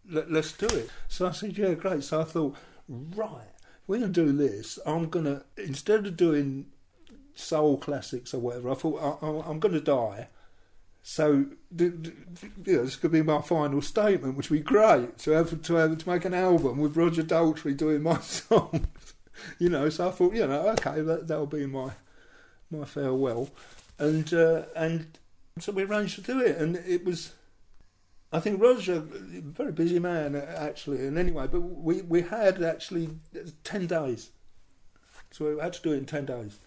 Let, 0.10 0.32
us 0.32 0.54
do 0.54 0.68
it. 0.68 0.90
So 1.10 1.28
I 1.28 1.32
said, 1.32 1.58
yeah, 1.58 1.74
great. 1.74 2.04
So 2.04 2.22
I 2.22 2.24
thought, 2.24 2.56
right, 2.88 3.52
we're 3.88 4.00
to 4.00 4.08
do 4.08 4.32
this. 4.32 4.80
I'm 4.86 5.10
to, 5.26 5.44
instead 5.58 6.06
of 6.06 6.16
doing 6.18 6.68
soul 7.34 7.78
classics 7.78 8.34
or 8.34 8.40
whatever, 8.40 8.72
I 8.72 8.76
thought, 8.76 9.20
I, 9.22 9.50
am 9.50 9.60
to 9.74 9.82
die. 9.82 10.30
So 11.08 11.46
you 11.78 11.90
know, 11.92 12.12
this 12.58 12.96
could 12.96 13.12
be 13.12 13.22
my 13.22 13.40
final 13.40 13.80
statement, 13.84 14.36
which 14.36 14.50
would 14.50 14.58
be 14.58 14.64
great 14.64 15.20
to 15.20 15.32
have 15.32 15.62
to 15.62 15.76
have 15.76 16.00
to 16.00 16.10
make 16.10 16.26
an 16.26 16.34
album 16.34 16.80
with 16.80 16.98
Roger 16.98 17.22
Daltrey 17.22 17.78
doing 17.78 18.02
my 18.02 18.20
songs. 18.22 18.88
you 19.60 19.70
know, 19.70 19.88
so 19.90 20.08
I 20.08 20.12
thought, 20.12 20.34
you 20.34 20.48
know, 20.48 20.70
okay, 20.70 21.02
that 21.02 21.28
that'll 21.28 21.46
be 21.46 21.68
my 21.68 21.92
my 22.72 22.86
farewell, 22.86 23.52
and 24.00 24.34
uh, 24.34 24.64
and 24.76 25.20
so 25.60 25.74
we 25.74 25.84
arranged 25.84 26.16
to 26.16 26.22
do 26.22 26.40
it, 26.40 26.58
and 26.58 26.76
it 26.78 27.06
was. 27.06 27.34
I 28.34 28.40
think 28.40 28.60
Roger, 28.60 29.00
very 29.00 29.74
busy 29.74 30.00
man 30.00 30.36
actually, 30.36 31.06
and 31.06 31.20
anyway, 31.20 31.46
but 31.46 31.60
we, 31.62 32.02
we 32.02 32.24
had 32.24 32.64
actually 32.64 33.10
ten 33.64 33.86
days, 33.86 34.32
so 35.30 35.54
we 35.54 35.62
had 35.62 35.74
to 35.74 35.82
do 35.84 35.92
it 35.92 35.98
in 35.98 36.06
ten 36.06 36.26
days. 36.26 36.58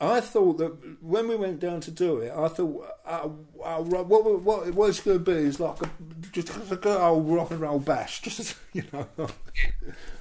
I 0.00 0.20
thought 0.20 0.58
that 0.58 1.02
when 1.02 1.28
we 1.28 1.36
went 1.36 1.60
down 1.60 1.80
to 1.80 1.90
do 1.90 2.18
it, 2.18 2.32
I 2.36 2.48
thought 2.48 2.86
uh, 3.06 3.28
uh, 3.64 3.82
what 3.82 4.06
what 4.42 4.68
it 4.68 4.74
was 4.74 5.00
going 5.00 5.18
to 5.18 5.24
be 5.24 5.32
is 5.32 5.58
like 5.58 5.80
a 5.80 5.90
just 6.32 6.50
a 6.70 6.76
good 6.76 7.00
old 7.00 7.28
rock 7.28 7.50
and 7.50 7.60
roll 7.60 7.78
bash, 7.78 8.20
just 8.22 8.56
you 8.72 8.84
know. 8.92 9.08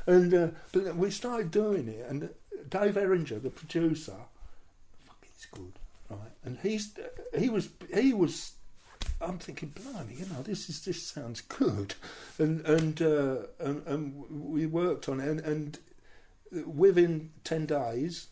and 0.07 0.33
uh, 0.33 0.47
but 0.71 0.95
we 0.95 1.11
started 1.11 1.51
doing 1.51 1.89
it, 1.89 2.05
and 2.09 2.29
Dave 2.69 2.95
Eringa, 2.95 3.41
the 3.41 3.49
producer, 3.49 4.15
fuck, 4.99 5.25
he's 5.25 5.45
good, 5.47 5.73
right? 6.09 6.31
And 6.43 6.57
he's 6.59 6.97
he 7.37 7.49
was 7.49 7.69
he 7.93 8.13
was. 8.13 8.53
I'm 9.21 9.37
thinking, 9.37 9.69
blimey, 9.69 10.13
you 10.13 10.25
know, 10.27 10.41
this 10.41 10.69
is 10.69 10.85
this 10.85 11.03
sounds 11.03 11.41
good, 11.41 11.95
and 12.37 12.65
and 12.65 13.01
uh, 13.01 13.37
and, 13.59 13.85
and, 13.85 14.25
we 14.29 14.65
worked 14.65 15.09
on 15.09 15.19
it, 15.19 15.27
and, 15.27 15.41
and 15.41 15.79
within 16.65 17.31
ten 17.43 17.65
days, 17.65 18.27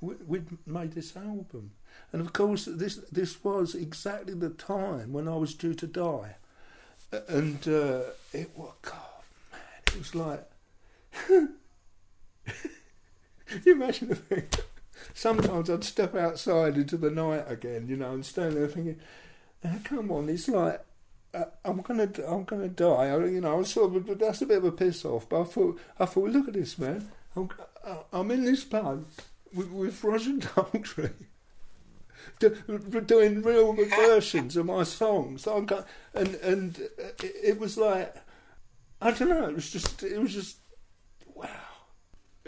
we'd 0.00 0.66
made 0.66 0.92
this 0.92 1.16
album, 1.16 1.72
and 2.12 2.20
of 2.20 2.32
course, 2.32 2.66
this 2.66 2.96
this 3.10 3.42
was 3.42 3.74
exactly 3.74 4.34
the 4.34 4.50
time 4.50 5.12
when 5.12 5.28
I 5.28 5.36
was 5.36 5.54
due 5.54 5.74
to 5.74 5.86
die, 5.86 6.36
and 7.28 7.66
uh, 7.66 8.00
it 8.32 8.50
was 8.56 8.72
God, 8.82 9.24
man, 9.52 9.60
it 9.86 9.98
was 9.98 10.14
like. 10.14 10.44
you 13.64 13.72
imagine 13.72 14.08
the 14.08 14.16
thing? 14.16 14.46
Sometimes 15.14 15.70
I'd 15.70 15.84
step 15.84 16.14
outside 16.14 16.76
into 16.76 16.96
the 16.96 17.10
night 17.10 17.44
again, 17.48 17.88
you 17.88 17.96
know, 17.96 18.12
and 18.12 18.26
stand 18.26 18.56
there 18.56 18.68
thinking, 18.68 18.98
oh, 19.64 19.78
"Come 19.84 20.10
on, 20.10 20.28
it's 20.28 20.48
like 20.48 20.84
uh, 21.32 21.44
I'm 21.64 21.80
gonna, 21.80 22.10
I'm 22.26 22.44
gonna 22.44 22.68
die." 22.68 23.08
I, 23.08 23.24
you 23.26 23.40
know, 23.40 23.52
I 23.52 23.54
was 23.54 23.70
sort 23.70 23.96
of, 23.96 24.18
that's 24.18 24.42
a 24.42 24.46
bit 24.46 24.58
of 24.58 24.64
a 24.64 24.72
piss 24.72 25.04
off. 25.04 25.28
But 25.28 25.40
I 25.42 25.44
thought, 25.44 25.80
I 25.98 26.04
thought, 26.06 26.30
look 26.30 26.48
at 26.48 26.54
this, 26.54 26.78
man. 26.78 27.08
I'm, 27.34 27.48
uh, 27.84 27.96
I'm 28.12 28.30
in 28.30 28.44
this 28.44 28.64
place 28.64 28.98
with, 29.54 29.70
with 29.70 30.04
Roger 30.04 30.30
Daltrey. 30.38 31.12
doing 33.06 33.42
real 33.42 33.72
versions 33.74 34.56
of 34.56 34.66
my 34.66 34.82
songs, 34.82 35.46
and 35.46 35.70
and 36.14 36.80
it 37.22 37.58
was 37.58 37.76
like 37.76 38.14
I 39.00 39.10
don't 39.10 39.28
know. 39.28 39.48
It 39.48 39.54
was 39.54 39.70
just 39.70 40.02
it 40.02 40.20
was 40.20 40.34
just 40.34 40.58
wow 41.34 41.48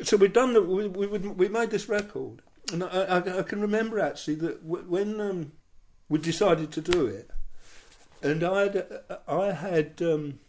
so 0.02 0.16
we've 0.16 0.32
done 0.32 0.52
the, 0.52 0.62
we, 0.62 0.88
we 0.88 1.06
we 1.06 1.48
made 1.48 1.70
this 1.70 1.88
record, 1.88 2.42
and 2.72 2.84
I, 2.84 2.86
I, 2.86 3.38
I 3.38 3.42
can 3.42 3.60
remember 3.60 3.98
actually 3.98 4.36
that 4.36 4.62
when 4.62 5.20
um, 5.20 5.52
we 6.08 6.18
decided 6.18 6.72
to 6.72 6.80
do 6.80 7.06
it, 7.06 7.30
and 8.22 8.44
I 8.44 8.62
had 8.62 8.86
I 9.26 9.52
had 9.52 10.00
um, 10.02 10.40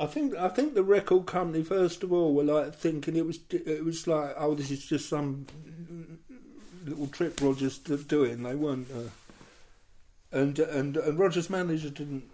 I 0.00 0.06
think 0.06 0.34
I 0.34 0.48
think 0.48 0.74
the 0.74 0.82
record 0.82 1.26
company 1.26 1.62
first 1.62 2.02
of 2.02 2.12
all 2.12 2.34
were 2.34 2.44
like 2.44 2.74
thinking 2.74 3.16
it 3.16 3.26
was 3.26 3.38
it 3.50 3.84
was 3.84 4.06
like 4.06 4.34
oh 4.36 4.54
this 4.54 4.70
is 4.70 4.84
just 4.84 5.08
some 5.08 5.46
little 6.84 7.06
trip 7.06 7.40
Rogers 7.40 7.78
doing. 7.78 8.42
They 8.42 8.54
weren't, 8.54 8.88
uh, 8.90 9.10
and 10.36 10.58
and 10.58 10.96
and 10.96 11.18
Rogers' 11.18 11.50
manager 11.50 11.90
didn't 11.90 12.24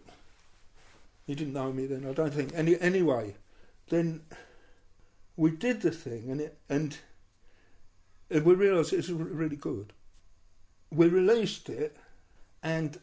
he 1.27 1.35
didn't 1.35 1.53
know 1.53 1.73
me 1.73 1.87
then. 1.87 2.07
I 2.09 2.13
don't 2.13 2.33
think 2.33 2.53
any 2.55 2.81
anyway. 2.81 3.37
Then 3.91 4.23
we 5.37 5.51
did 5.51 5.83
the 5.83 5.91
thing, 5.91 6.31
and 6.31 6.41
it 6.41 6.59
and, 6.69 6.97
and 8.31 8.45
we 8.45 8.55
realised 8.55 8.93
it 8.93 8.97
was 8.97 9.13
really 9.13 9.57
good. 9.57 9.93
We 10.91 11.09
released 11.09 11.69
it, 11.69 11.97
and 12.63 12.99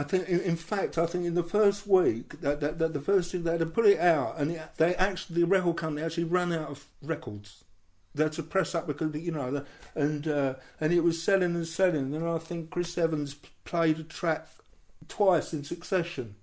I 0.00 0.02
think, 0.02 0.30
in, 0.30 0.40
in, 0.40 0.56
fact, 0.56 0.96
I 0.96 1.04
think 1.04 1.26
in 1.26 1.34
the 1.34 1.42
first 1.42 1.86
week 1.86 2.40
that, 2.40 2.60
that, 2.60 2.78
that 2.78 2.94
the 2.94 3.02
first 3.02 3.30
thing 3.30 3.42
they 3.42 3.50
had 3.50 3.60
to 3.60 3.66
put 3.66 3.84
it 3.84 4.00
out, 4.00 4.38
and 4.38 4.52
it, 4.52 4.62
they 4.78 4.94
actually 4.94 5.42
the 5.42 5.46
record 5.46 5.76
company 5.76 6.02
actually 6.02 6.24
ran 6.24 6.54
out 6.54 6.70
of 6.70 6.86
records. 7.02 7.64
They 8.14 8.22
had 8.22 8.32
to 8.32 8.42
press 8.42 8.74
up 8.74 8.86
because 8.86 9.14
you 9.14 9.30
know, 9.30 9.62
and 9.94 10.26
uh, 10.26 10.54
and 10.80 10.94
it 10.94 11.00
was 11.00 11.22
selling 11.22 11.54
and 11.54 11.66
selling. 11.66 12.14
And 12.14 12.26
I 12.26 12.38
think 12.38 12.70
Chris 12.70 12.96
Evans 12.96 13.36
played 13.64 13.98
a 13.98 14.04
track 14.04 14.48
twice 15.06 15.52
in 15.52 15.64
succession 15.64 16.34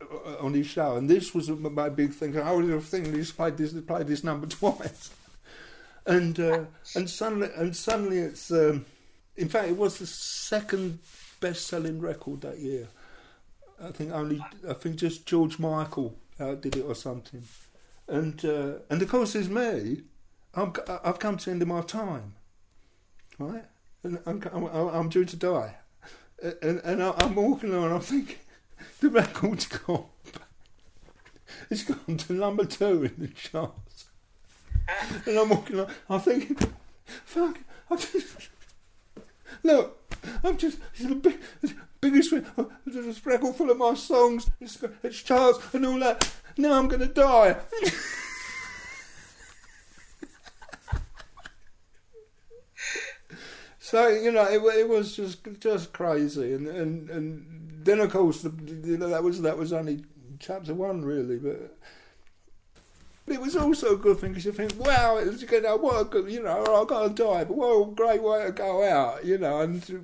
uh, 0.00 0.36
on 0.38 0.54
his 0.54 0.68
show, 0.68 0.94
and 0.94 1.10
this 1.10 1.34
was 1.34 1.48
my 1.48 1.88
big 1.88 2.12
thing. 2.12 2.38
I 2.38 2.52
was 2.52 2.84
thinking 2.84 3.14
he's 3.14 3.32
played 3.32 3.56
this, 3.56 3.72
played 3.80 4.06
this 4.06 4.22
number 4.22 4.46
twice, 4.60 5.10
and 6.06 6.38
uh, 6.38 6.60
and 6.94 7.10
suddenly 7.10 7.48
and 7.56 7.74
suddenly 7.74 8.18
it's. 8.18 8.52
Um, 8.52 8.86
in 9.36 9.50
fact, 9.50 9.68
it 9.68 9.76
was 9.76 9.98
the 9.98 10.06
second 10.06 11.00
best-selling 11.40 12.00
record 12.00 12.40
that 12.42 12.58
year. 12.58 12.88
I 13.82 13.90
think 13.90 14.12
only 14.12 14.44
I 14.68 14.72
think 14.72 14.96
just 14.96 15.26
George 15.26 15.58
Michael 15.58 16.16
did 16.38 16.76
it 16.76 16.82
or 16.82 16.94
something, 16.94 17.44
and 18.08 18.42
uh, 18.44 18.74
and 18.88 19.02
of 19.02 19.08
course 19.08 19.34
there's 19.34 19.48
me. 19.48 20.02
I'm, 20.54 20.72
I've 21.04 21.18
come 21.18 21.36
to 21.36 21.44
the 21.44 21.50
end 21.50 21.60
of 21.62 21.68
my 21.68 21.82
time, 21.82 22.34
right? 23.38 23.64
And 24.02 24.18
I'm, 24.24 24.42
I'm, 24.52 24.64
I'm 24.66 25.08
due 25.10 25.26
to 25.26 25.36
die, 25.36 25.74
and, 26.62 26.80
and 26.82 27.02
I'm 27.02 27.34
walking 27.34 27.74
along. 27.74 27.92
I'm 27.92 28.00
thinking 28.00 28.36
the 29.00 29.10
record's 29.10 29.66
gone. 29.66 30.06
It's 31.70 31.84
gone 31.84 32.16
to 32.16 32.32
number 32.32 32.64
two 32.64 33.04
in 33.04 33.14
the 33.18 33.28
charts. 33.28 34.06
And 35.26 35.36
I'm 35.36 35.48
walking 35.48 35.80
on, 35.80 35.88
I'm 36.08 36.20
thinking, 36.20 36.56
fuck, 37.24 37.58
I'm 37.90 37.98
just, 37.98 38.50
look, 39.64 39.95
I'm 40.44 40.56
just, 40.56 40.78
it's 40.94 41.04
a 41.04 41.14
big, 41.14 41.38
biggest 42.00 42.32
oh, 42.58 42.70
There's 42.84 43.18
a 43.18 43.20
record 43.28 43.56
full 43.56 43.70
of 43.70 43.78
my 43.78 43.94
songs. 43.94 44.50
It's, 44.60 44.82
it's 45.02 45.22
charts 45.22 45.58
and 45.74 45.86
all 45.86 45.98
that. 46.00 46.30
Now 46.56 46.78
I'm 46.78 46.88
to 46.88 47.06
die. 47.06 47.56
so 53.78 54.08
you 54.08 54.32
know, 54.32 54.44
it, 54.44 54.62
it 54.78 54.88
was 54.88 55.14
just 55.14 55.46
just 55.60 55.92
crazy, 55.92 56.54
and 56.54 56.66
and 56.66 57.10
and 57.10 57.84
then 57.84 58.00
of 58.00 58.10
course 58.10 58.40
the, 58.42 58.50
you 58.84 58.96
know 58.96 59.08
that 59.08 59.22
was 59.22 59.42
that 59.42 59.58
was 59.58 59.72
only 59.72 60.04
chapter 60.38 60.74
one 60.74 61.04
really, 61.04 61.36
but 61.36 61.76
it 63.26 63.40
was 63.40 63.56
also 63.56 63.94
a 63.94 63.96
good 63.96 64.18
thing 64.18 64.30
because 64.30 64.44
you 64.44 64.52
think, 64.52 64.78
wow, 64.78 65.16
it's 65.16 65.30
was 65.30 65.42
you 65.42 65.60
know 65.60 65.76
what 65.76 66.00
a 66.00 66.04
good, 66.04 66.30
you 66.30 66.42
know, 66.42 66.80
I've 66.80 66.86
got 66.86 67.08
to 67.08 67.14
die, 67.22 67.44
but 67.44 67.56
what 67.56 67.88
a 67.88 67.90
great 67.92 68.22
way 68.22 68.44
to 68.44 68.52
go 68.52 68.84
out, 68.84 69.24
you 69.24 69.38
know, 69.38 69.60
and 69.60 69.82
uh, 69.90 69.96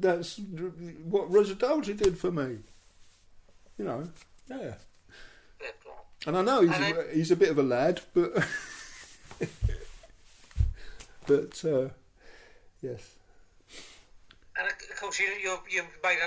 that's 0.00 0.38
what 1.04 1.30
Residency 1.30 1.94
did 1.94 2.18
for 2.18 2.30
me, 2.30 2.58
you 3.78 3.84
know, 3.84 4.06
yeah. 4.48 4.74
And 6.26 6.36
I 6.36 6.42
know 6.42 6.60
he's 6.62 6.70
a, 6.70 7.06
he's 7.14 7.30
a 7.30 7.36
bit 7.36 7.50
of 7.50 7.58
a 7.58 7.62
lad, 7.62 8.00
but 8.12 8.32
but 11.26 11.64
uh, 11.64 11.88
yes. 12.82 13.14
And 14.58 14.66
of 14.66 15.00
course, 15.00 15.20
you 15.20 15.28
you 15.40 15.56
you 15.70 15.84
may 16.02 16.18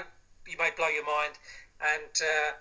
you 0.47 0.57
may 0.57 0.71
blow 0.77 0.87
your 0.87 1.05
mind, 1.05 1.33
and 1.81 2.21
uh, 2.21 2.53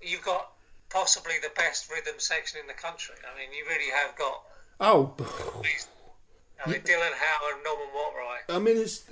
you've 0.00 0.24
got 0.24 0.55
possibly 0.96 1.34
the 1.42 1.50
best 1.54 1.90
rhythm 1.90 2.14
section 2.18 2.58
in 2.58 2.66
the 2.66 2.72
country. 2.72 3.16
I 3.30 3.38
mean, 3.38 3.52
you 3.52 3.66
really 3.68 3.90
have 3.92 4.16
got. 4.16 4.42
Oh. 4.80 5.14
I 6.64 6.70
mean, 6.70 6.80
Dylan 6.80 7.12
Howe 7.12 7.52
and 7.52 7.62
Norman 7.62 7.88
Watt-Roy. 7.94 8.56
I 8.56 8.58
mean, 8.58 8.78
it's. 8.78 9.04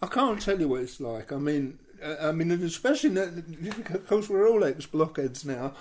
I 0.00 0.06
can't 0.06 0.40
tell 0.40 0.58
you 0.58 0.68
what 0.68 0.80
it's 0.80 1.00
like. 1.00 1.30
I 1.30 1.36
mean, 1.36 1.78
I 2.02 2.32
mean, 2.32 2.50
especially 2.50 3.20
of 3.20 4.06
course 4.06 4.30
we're 4.30 4.48
all 4.48 4.64
ex 4.64 4.86
blockheads 4.86 5.44
now. 5.44 5.74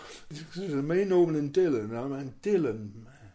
Me, 0.58 1.06
Norman, 1.06 1.36
and 1.36 1.54
Dylan. 1.54 1.98
I 1.98 2.08
mean, 2.08 2.34
Dylan, 2.42 3.06
man, 3.06 3.34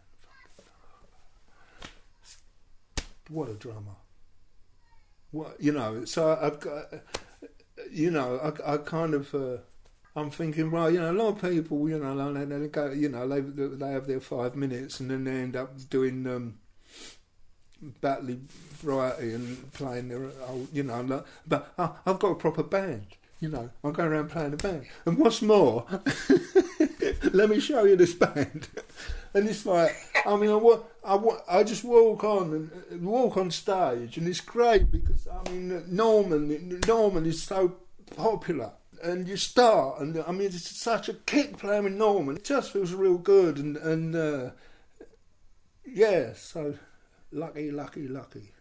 what 3.29 3.49
a 3.49 3.55
drummer. 3.55 3.97
What 5.31 5.55
you 5.59 5.71
know? 5.71 6.05
So 6.05 6.37
I've 6.39 6.59
got, 6.59 6.85
you 7.91 8.11
know, 8.11 8.37
I, 8.37 8.73
I 8.73 8.77
kind 8.77 9.15
of. 9.15 9.33
Uh, 9.33 9.57
I'm 10.15 10.31
thinking, 10.31 10.71
well, 10.71 10.89
you 10.89 10.99
know, 10.99 11.11
a 11.11 11.13
lot 11.13 11.27
of 11.29 11.41
people, 11.41 11.87
you 11.87 11.99
know, 11.99 12.33
they, 12.33 12.45
they 12.45 12.67
go, 12.67 12.91
you 12.91 13.09
know, 13.09 13.27
they 13.27 13.41
they 13.41 13.91
have 13.91 14.07
their 14.07 14.19
five 14.19 14.55
minutes 14.55 14.99
and 14.99 15.11
then 15.11 15.23
they 15.23 15.31
end 15.31 15.55
up 15.55 15.89
doing 15.89 16.25
um, 16.27 16.55
battle 18.01 18.37
variety 18.81 19.33
and 19.33 19.71
playing 19.73 20.09
their, 20.09 20.29
old, 20.47 20.67
you 20.73 20.83
know, 20.83 21.23
but 21.47 21.73
I, 21.77 21.91
I've 22.05 22.19
got 22.19 22.31
a 22.31 22.35
proper 22.35 22.63
band. 22.63 23.05
You 23.39 23.47
know, 23.47 23.69
I'm 23.85 23.93
going 23.93 24.09
around 24.09 24.31
playing 24.31 24.53
a 24.53 24.57
band. 24.57 24.85
And 25.05 25.17
what's 25.17 25.41
more, 25.41 25.85
let 27.31 27.49
me 27.49 27.61
show 27.61 27.85
you 27.85 27.95
this 27.95 28.13
band. 28.13 28.67
And 29.31 29.47
it's 29.47 29.63
like, 29.63 29.95
I 30.25 30.35
mean, 30.37 30.49
I, 30.49 30.79
I, 31.05 31.59
I 31.59 31.63
just 31.63 31.83
walk 31.83 32.23
on 32.23 32.71
and 32.89 33.05
walk 33.05 33.37
on 33.37 33.51
stage, 33.51 34.17
and 34.17 34.27
it's 34.27 34.41
great 34.41 34.91
because 34.91 35.27
I 35.27 35.47
mean, 35.51 35.83
Norman, 35.87 36.81
Norman 36.87 37.27
is 37.27 37.43
so 37.43 37.75
popular 38.15 38.71
and 39.01 39.27
you 39.27 39.37
start, 39.37 39.99
and 39.99 40.23
I 40.27 40.31
mean, 40.31 40.47
it's 40.47 40.77
such 40.77 41.09
a 41.09 41.13
kick 41.13 41.57
playing 41.57 41.83
with 41.83 41.93
Norman. 41.93 42.37
It 42.37 42.43
just 42.43 42.71
feels 42.71 42.93
real 42.93 43.17
good, 43.17 43.57
and 43.57 43.77
and 43.77 44.15
uh, 44.15 44.49
yeah, 45.85 46.33
so 46.33 46.75
lucky, 47.31 47.71
lucky, 47.71 48.07
lucky. 48.07 48.51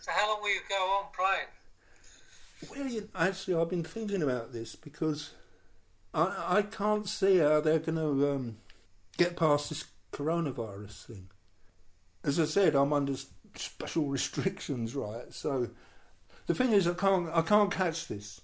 So 0.00 0.10
how 0.12 0.28
long 0.28 0.42
will 0.42 0.50
you 0.54 0.60
go 0.68 0.74
on 0.74 1.06
playing? 1.14 1.48
Well, 2.70 2.92
you, 2.92 3.08
actually, 3.14 3.54
I've 3.54 3.70
been 3.70 3.84
thinking 3.84 4.22
about 4.22 4.52
this 4.52 4.76
because 4.76 5.32
I 6.14 6.58
I 6.58 6.62
can't 6.62 7.08
see 7.08 7.38
how 7.38 7.60
they're 7.60 7.78
going 7.78 7.96
to 7.96 8.30
um, 8.30 8.56
get 9.16 9.36
past 9.36 9.68
this 9.68 9.84
coronavirus 10.12 11.04
thing. 11.04 11.28
As 12.24 12.40
I 12.40 12.46
said, 12.46 12.74
I'm 12.74 12.92
under 12.92 13.14
special 13.54 14.06
restrictions, 14.06 14.94
right? 14.94 15.32
So 15.32 15.70
the 16.46 16.54
thing 16.54 16.72
is, 16.72 16.86
I 16.86 16.94
can't 16.94 17.28
I 17.32 17.42
can't 17.42 17.70
catch 17.70 18.08
this 18.08 18.40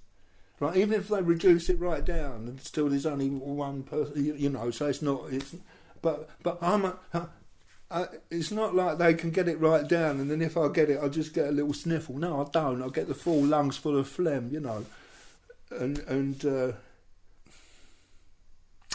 right? 0.61 0.77
Even 0.77 0.95
if 0.95 1.09
they 1.09 1.23
reduce 1.23 1.69
it 1.69 1.81
right 1.81 2.05
down, 2.05 2.49
and 2.49 2.61
still 2.61 2.89
there's 2.89 3.07
only 3.07 3.29
one 3.29 3.83
person, 3.83 4.25
you, 4.25 4.35
you 4.35 4.51
know. 4.51 4.71
So 4.71 4.87
it's 4.87 5.03
not. 5.03 5.33
It's 5.33 5.55
but 6.03 6.29
but 6.43 6.59
I'm. 6.61 6.85
A, 6.85 7.29
I, 7.91 8.07
it's 8.31 8.51
not 8.51 8.75
like 8.75 8.99
they 8.99 9.15
can 9.15 9.31
get 9.31 9.47
it 9.47 9.61
right 9.61 9.87
down, 9.87 10.19
and 10.19 10.31
then 10.31 10.43
if 10.43 10.57
I 10.57 10.69
get 10.69 10.91
it, 10.91 11.01
I 11.01 11.09
just 11.09 11.35
get 11.35 11.49
a 11.49 11.53
little 11.53 11.75
sniffle. 11.75 12.17
No, 12.17 12.45
I 12.45 12.51
don't. 12.51 12.83
I 12.83 12.89
get 12.89 13.09
the 13.09 13.15
full 13.15 13.45
lungs 13.45 13.77
full 13.77 13.97
of 13.97 14.09
phlegm, 14.09 14.51
you 14.51 14.61
know, 14.61 14.85
and 15.71 15.99
and 16.01 16.45
uh, 16.45 16.73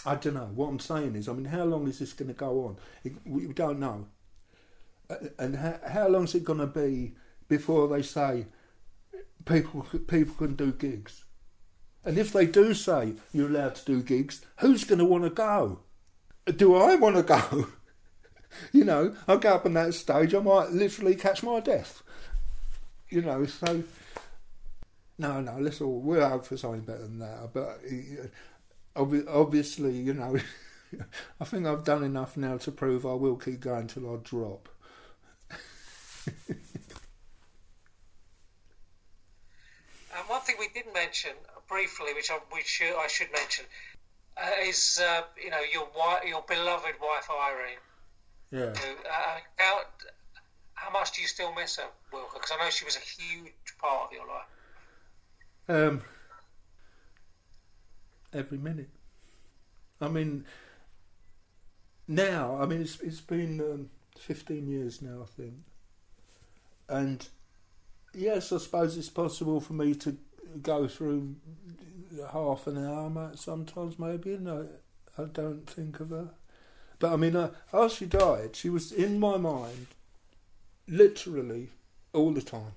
I 0.06 0.16
don't 0.16 0.34
know. 0.34 0.50
What 0.54 0.68
I'm 0.68 0.80
saying 0.80 1.16
is, 1.16 1.30
I 1.30 1.34
mean, 1.34 1.46
how 1.46 1.64
long 1.64 1.88
is 1.88 2.00
this 2.00 2.14
going 2.14 2.30
to 2.30 2.34
go 2.34 2.66
on? 2.66 2.78
It, 3.04 3.14
we 3.26 3.48
don't 3.54 3.80
know, 3.80 4.08
uh, 5.10 5.16
and 5.38 5.56
how, 5.56 5.80
how 5.88 6.08
long 6.08 6.24
is 6.24 6.36
it 6.36 6.44
going 6.44 6.60
to 6.60 6.68
be 6.68 7.14
before 7.48 7.88
they 7.88 8.02
say 8.02 8.48
people 9.46 9.86
people 10.08 10.36
can 10.36 10.56
do 10.56 10.74
gigs? 10.74 11.24
And 12.06 12.18
if 12.18 12.32
they 12.32 12.46
do 12.46 12.74
say 12.74 13.14
you're 13.34 13.50
allowed 13.50 13.76
to 13.76 13.86
do 13.86 14.02
gigs, 14.02 14.46
who's 14.60 14.84
going 14.84 15.00
to 15.00 15.06
want 15.06 15.26
to 15.26 15.30
go? 15.30 15.80
Do 16.46 16.76
I 16.76 16.96
want 16.96 17.18
to 17.18 17.24
go? 17.24 17.68
you 18.72 18.84
know, 18.84 19.16
I 19.28 19.36
go 19.36 19.56
up 19.56 19.66
on 19.66 19.74
that 19.74 19.94
stage, 19.94 20.34
I 20.34 20.40
might 20.40 20.72
literally 20.72 21.16
catch 21.16 21.44
my 21.44 21.60
death. 21.60 22.02
You 23.10 23.22
know, 23.22 23.46
so 23.46 23.84
no, 25.18 25.42
no, 25.42 25.58
let's 25.60 25.82
all 25.82 26.00
we're 26.00 26.22
out 26.22 26.46
for 26.46 26.56
something 26.56 26.82
better 26.82 27.02
than 27.02 27.20
that. 27.20 27.50
But 27.54 27.82
uh, 28.96 29.22
obviously, 29.28 29.98
you 29.98 30.14
know, 30.14 30.38
I 31.42 31.46
think 31.46 31.66
I've 31.66 31.84
done 31.84 32.04
enough 32.04 32.38
now 32.38 32.58
to 32.58 32.72
prove 32.72 33.06
I 33.06 33.14
will 33.14 33.36
keep 33.36 33.60
going 33.60 33.88
till 33.88 34.12
I 34.14 34.18
drop. 34.24 34.70
and 36.48 36.58
one 40.28 40.42
thing 40.42 40.49
we 40.60 40.68
didn't 40.74 40.94
mention 40.94 41.32
briefly, 41.68 42.14
which 42.14 42.30
I, 42.30 42.40
which 42.52 42.82
I 42.82 43.08
should 43.08 43.32
mention, 43.32 43.66
uh, 44.38 44.68
is 44.68 45.02
uh, 45.02 45.22
you 45.42 45.50
know 45.50 45.62
your 45.72 45.88
your 46.28 46.44
beloved 46.48 46.96
wife 47.02 47.30
Irene. 47.30 47.78
Yeah. 48.52 48.74
Who, 48.80 48.92
uh, 49.08 49.40
how 49.58 49.82
how 50.74 50.92
much 50.92 51.14
do 51.14 51.22
you 51.22 51.28
still 51.28 51.54
miss 51.54 51.78
her, 51.78 51.84
Wilko? 52.14 52.34
Because 52.34 52.52
I 52.58 52.64
know 52.64 52.70
she 52.70 52.86
was 52.86 52.96
a 52.96 53.00
huge 53.00 53.78
part 53.80 54.08
of 54.08 54.14
your 54.14 54.28
life. 54.28 54.48
Um, 55.70 56.02
every 58.34 58.58
minute. 58.58 58.90
I 60.02 60.08
mean, 60.08 60.46
now 62.08 62.58
I 62.62 62.66
mean 62.66 62.82
it's 62.82 63.00
it's 63.02 63.22
been 63.22 63.60
um, 63.60 63.90
fifteen 64.18 64.68
years 64.68 65.02
now, 65.02 65.24
I 65.24 65.26
think, 65.26 65.54
and 66.88 67.28
yes, 68.14 68.52
I 68.52 68.58
suppose 68.58 68.98
it's 68.98 69.10
possible 69.10 69.60
for 69.60 69.74
me 69.74 69.94
to 69.96 70.18
go 70.62 70.88
through 70.88 71.36
half 72.32 72.68
an 72.68 72.78
hour 72.86 73.32
sometimes 73.36 74.00
maybe 74.00 74.34
and 74.34 74.50
I, 74.50 74.64
I 75.22 75.26
don't 75.26 75.70
think 75.70 76.00
of 76.00 76.10
her. 76.10 76.30
But 77.00 77.14
I 77.14 77.16
mean 77.16 77.36
uh, 77.36 77.52
as 77.74 77.94
she 77.94 78.06
died 78.06 78.56
she 78.56 78.70
was 78.70 78.92
in 78.92 79.20
my 79.20 79.38
mind 79.38 79.88
literally 80.88 81.70
all 82.14 82.32
the 82.32 82.42
time 82.42 82.74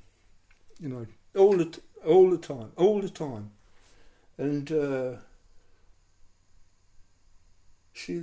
you 0.80 0.88
know 0.88 1.06
all 1.36 1.56
the 1.56 1.66
t- 1.66 1.80
all 2.04 2.30
the 2.30 2.38
time 2.38 2.72
all 2.76 3.00
the 3.00 3.08
time. 3.08 3.52
And 4.38 4.70
uh, 4.72 5.12
she 7.92 8.22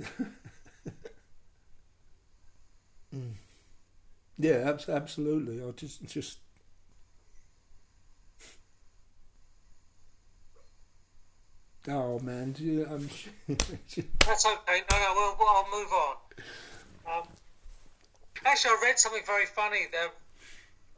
mm. 3.14 3.32
yeah 4.38 4.76
absolutely. 4.88 5.62
I 5.62 5.70
just 5.72 6.04
just 6.06 6.38
Oh 11.88 12.18
man, 12.20 12.54
you, 12.58 12.86
I'm. 12.90 13.08
That's 14.26 14.46
okay. 14.46 14.82
No, 14.90 14.98
no, 14.98 15.34
we'll, 15.38 15.48
I'll 15.48 15.66
move 15.72 15.92
on. 15.92 16.16
Um, 17.10 17.28
actually, 18.44 18.72
I 18.72 18.80
read 18.82 18.98
something 18.98 19.22
very 19.26 19.46
funny 19.46 19.86
there 19.90 20.08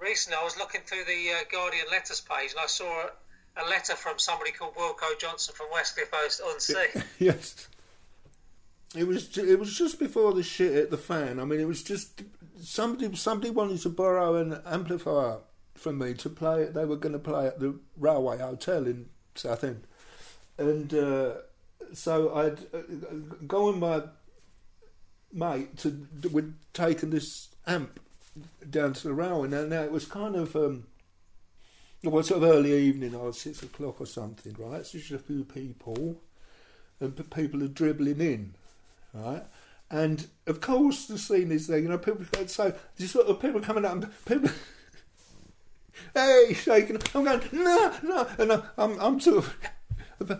recently. 0.01 0.38
I 0.40 0.45
was 0.45 0.59
looking 0.59 0.81
through 0.85 1.05
the 1.05 1.31
uh, 1.31 1.45
Guardian 1.53 1.87
letters 1.90 2.21
page, 2.21 2.51
and 2.51 2.61
I 2.61 2.66
saw 2.66 2.85
a, 2.85 3.62
a, 3.62 3.64
letter 3.68 3.95
from 3.95 4.18
somebody 4.18 4.51
called 4.51 4.75
Wilko 4.75 5.18
Johnson 5.21 5.55
from 5.55 5.66
Westcliff 5.73 6.12
on 6.45 6.61
Sea. 6.61 7.03
yes. 7.18 7.68
It 8.97 9.07
was 9.07 9.38
it 9.38 9.59
was 9.59 9.77
just 9.77 9.99
before 10.01 10.33
the 10.35 10.42
shit 10.42 10.73
hit 10.73 10.90
the 10.90 10.99
fan. 10.99 11.38
I 11.38 11.45
mean, 11.45 11.61
it 11.61 11.68
was 11.68 11.83
just 11.83 12.23
somebody 12.61 13.14
somebody 13.14 13.51
wanted 13.51 13.81
to 13.83 13.88
borrow 13.88 14.35
an 14.37 14.61
amplifier 14.66 15.38
from 15.77 15.99
me 15.99 16.14
to 16.14 16.29
play. 16.29 16.64
They 16.64 16.85
were 16.85 16.97
going 16.97 17.14
to 17.14 17.21
play 17.21 17.47
at 17.47 17.61
the 17.61 17.79
Railway 17.97 18.38
Hotel 18.38 18.85
in 18.87 19.07
Southend 19.35 19.87
and 20.59 20.93
uh, 20.95 21.33
so 21.93 22.35
I'd 22.35 22.59
uh, 22.75 22.83
go 23.47 23.69
with 23.69 23.77
my 23.77 24.03
mate 25.33 25.77
to 25.79 26.07
we'd 26.31 26.53
taken 26.73 27.11
this 27.11 27.49
amp 27.67 27.99
down 28.69 28.93
to 28.95 29.09
the 29.09 29.15
railway. 29.15 29.49
Now, 29.49 29.65
now 29.65 29.83
it 29.83 29.93
was 29.93 30.07
kind 30.07 30.37
of 30.37 30.55
um, 30.57 30.85
well, 32.05 32.23
sort 32.23 32.43
of 32.43 32.51
early 32.51 32.73
evening, 32.73 33.15
or 33.15 33.33
six 33.33 33.62
o'clock 33.62 34.01
or 34.01 34.07
something, 34.07 34.57
right? 34.59 34.85
So 34.85 34.99
just 34.99 35.12
a 35.12 35.19
few 35.19 35.45
people, 35.45 36.17
and 37.01 37.31
people 37.31 37.62
are 37.62 37.69
dribbling 37.69 38.21
in, 38.21 38.55
right? 39.15 39.45
And 39.91 40.27
of 40.47 40.61
course, 40.61 41.07
the 41.07 41.19
scene 41.19 41.53
is 41.53 41.67
there. 41.67 41.79
You 41.79 41.88
know, 41.88 41.99
people. 41.99 42.25
So 42.47 42.75
these 42.97 43.12
sort 43.12 43.27
of 43.27 43.41
people 43.41 43.61
coming 43.61 43.85
up, 43.85 43.93
and 43.93 44.25
people. 44.25 44.51
hey, 46.15 46.55
shaking. 46.55 46.99
I'm 47.15 47.25
going 47.25 47.43
no, 47.53 47.95
no, 48.03 48.29
and 48.38 48.62
I'm, 48.77 49.01
I'm 49.01 49.21
sort 49.21 49.38
of. 49.38 49.57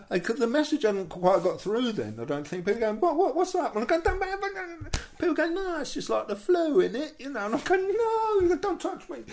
Because 0.09 0.37
the 0.37 0.47
message 0.47 0.83
hadn't 0.83 1.09
quite 1.09 1.43
got 1.43 1.61
through 1.61 1.93
then, 1.93 2.17
I 2.21 2.25
don't 2.25 2.47
think. 2.47 2.65
People 2.65 2.81
going, 2.81 2.99
what, 2.99 3.15
what, 3.15 3.35
what's 3.35 3.53
that? 3.53 3.73
And 3.73 3.83
I 3.83 3.85
go, 3.85 4.01
don't, 4.01 4.99
people 5.19 5.33
going, 5.33 5.53
no, 5.53 5.81
it's 5.81 5.93
just 5.93 6.09
like 6.09 6.27
the 6.27 6.35
flu 6.35 6.79
in 6.79 6.95
it, 6.95 7.15
you 7.19 7.29
know. 7.29 7.45
And 7.45 7.55
I'm 7.55 7.61
going, 7.61 7.87
no, 7.87 8.55
don't 8.55 8.79
touch 8.79 9.09
me. 9.09 9.23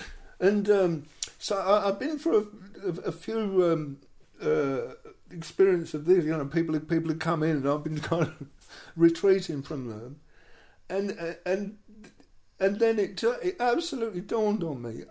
And 0.40 0.70
um, 0.70 1.06
so 1.38 1.58
I, 1.58 1.88
I've 1.88 1.98
been 1.98 2.18
through 2.18 2.50
a, 2.82 2.88
a, 2.88 2.92
a 3.08 3.12
few 3.12 3.64
um, 3.70 3.98
uh, 4.42 4.94
experience 5.30 5.94
of 5.94 6.04
this. 6.06 6.24
You 6.24 6.36
know, 6.36 6.44
people 6.46 6.78
people 6.80 7.10
have 7.10 7.18
come 7.18 7.42
in, 7.42 7.56
and 7.56 7.68
I've 7.68 7.84
been 7.84 8.00
kind 8.00 8.22
of 8.22 8.46
retreating 8.96 9.62
from 9.62 9.88
them, 9.88 10.20
and 10.88 11.16
uh, 11.18 11.34
and 11.44 11.78
and 12.58 12.78
then 12.78 12.98
it 12.98 13.22
it 13.42 13.56
absolutely 13.60 14.22
dawned 14.22 14.64
on 14.64 14.82
me, 14.82 15.04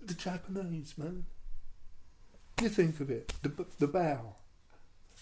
the 0.00 0.14
Japanese 0.14 0.96
man. 0.96 1.26
You 2.62 2.68
think 2.68 3.00
of 3.00 3.10
it, 3.10 3.32
the 3.42 3.66
the 3.80 3.88
bow. 3.88 4.36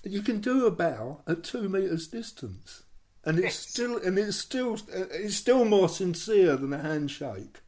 You 0.04 0.20
can 0.20 0.40
do 0.40 0.66
a 0.66 0.70
bow 0.70 1.22
at 1.26 1.42
two 1.42 1.68
meters 1.70 2.06
distance, 2.08 2.82
and 3.24 3.38
it's 3.38 3.44
Yes. 3.46 3.56
still 3.56 3.96
and 3.96 4.18
it's 4.18 4.36
still 4.36 4.78
it's 4.92 5.36
still 5.36 5.64
more 5.64 5.88
sincere 5.88 6.56
than 6.56 6.72
a 6.74 6.82
handshake. 6.82 7.60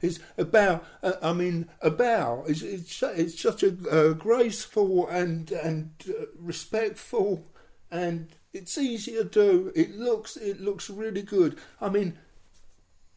It's 0.00 0.18
a 0.38 0.44
bow. 0.46 0.80
Uh, 1.02 1.12
I 1.20 1.32
mean, 1.34 1.68
a 1.82 1.90
bow 1.90 2.44
is 2.46 2.62
it's, 2.62 3.02
it's 3.02 3.38
such 3.42 3.62
a 3.62 3.76
uh, 3.90 4.12
graceful 4.14 5.06
and 5.08 5.50
and 5.52 5.90
uh, 6.08 6.24
respectful, 6.38 7.44
and 7.90 8.28
it's 8.54 8.78
easy 8.78 9.12
to 9.12 9.24
do. 9.24 9.72
It 9.74 9.90
looks 9.94 10.38
it 10.38 10.58
looks 10.60 10.88
really 10.88 11.22
good. 11.22 11.58
I 11.82 11.90
mean, 11.90 12.18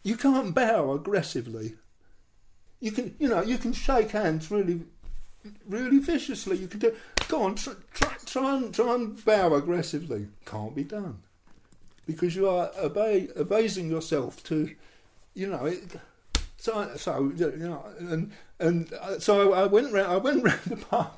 you 0.04 0.18
can't 0.18 0.54
bow 0.54 0.92
aggressively. 0.94 1.76
You 2.82 2.92
can 2.92 3.16
you 3.18 3.30
know 3.30 3.42
you 3.42 3.58
can 3.58 3.72
shake 3.72 4.12
hands 4.12 4.52
really 4.52 4.82
really 5.68 6.00
viciously. 6.00 6.58
You 6.58 6.68
can 6.68 6.80
do. 6.80 6.96
Go 7.28 7.44
on, 7.44 7.56
try, 7.56 7.74
try, 7.94 8.14
try 8.26 8.56
and 8.56 8.74
try 8.74 8.96
and 8.96 9.24
bow 9.24 9.54
aggressively. 9.56 10.28
Can't 10.46 10.76
be 10.76 10.84
done 10.84 11.20
because 12.06 12.36
you 12.36 12.50
are 12.50 12.72
obey, 12.78 13.30
abasing 13.36 13.90
yourself 13.90 14.44
to, 14.44 14.74
you 15.34 15.48
know. 15.48 15.66
It, 15.66 15.96
so, 16.58 16.92
so 16.96 17.32
you 17.36 17.58
know, 17.58 17.86
and 18.00 18.32
and 18.60 18.94
uh, 18.94 19.20
so 19.20 19.54
I 19.54 19.66
went 19.66 19.92
round. 19.92 20.12
I 20.12 20.18
went 20.18 20.44
round 20.44 20.62
the 20.66 20.78
pub. 20.78 21.18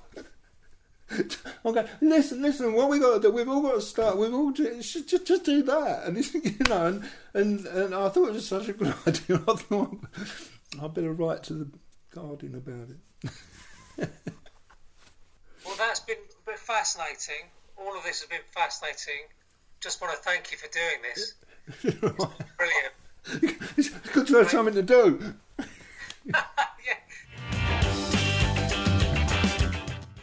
Okay, 1.65 1.85
listen, 2.01 2.41
listen. 2.41 2.73
What 2.73 2.89
we 2.89 2.97
got 2.97 3.15
to 3.15 3.19
do? 3.21 3.31
We've 3.31 3.47
all 3.47 3.61
got 3.61 3.75
to 3.75 3.81
start. 3.81 4.17
We've 4.17 4.33
all 4.33 4.51
just, 4.51 5.07
just 5.07 5.27
just 5.27 5.43
do 5.43 5.61
that, 5.63 6.05
and 6.05 6.17
you 6.33 6.55
know, 6.67 6.87
and, 6.87 7.03
and 7.33 7.65
and 7.67 7.93
I 7.93 8.09
thought 8.09 8.29
it 8.29 8.33
was 8.33 8.47
such 8.47 8.67
a 8.69 8.73
good 8.73 8.95
idea. 9.07 9.35
I 9.47 9.53
thought 9.53 9.99
I 10.81 10.87
better 10.87 11.13
write 11.13 11.43
to 11.43 11.53
the 11.53 11.71
Guardian 12.09 12.55
about 12.55 12.89
it. 12.89 13.31
Well, 13.97 15.75
that's 15.77 16.01
been 16.01 16.17
a 16.17 16.51
bit 16.51 16.59
fascinating. 16.59 17.49
All 17.77 17.97
of 17.97 18.03
this 18.03 18.21
has 18.21 18.29
been 18.29 18.41
fascinating. 18.51 19.23
Just 19.81 20.01
want 20.01 20.13
to 20.13 20.19
thank 20.21 20.51
you 20.51 20.57
for 20.57 20.67
doing 20.71 21.01
this. 21.03 21.33
Brilliant. 22.57 23.59
it's 23.77 23.89
good 24.11 24.27
to 24.27 24.35
have 24.37 24.49
something 24.49 24.73
to 24.75 24.83
do. 24.83 25.33
yeah. 26.25 26.95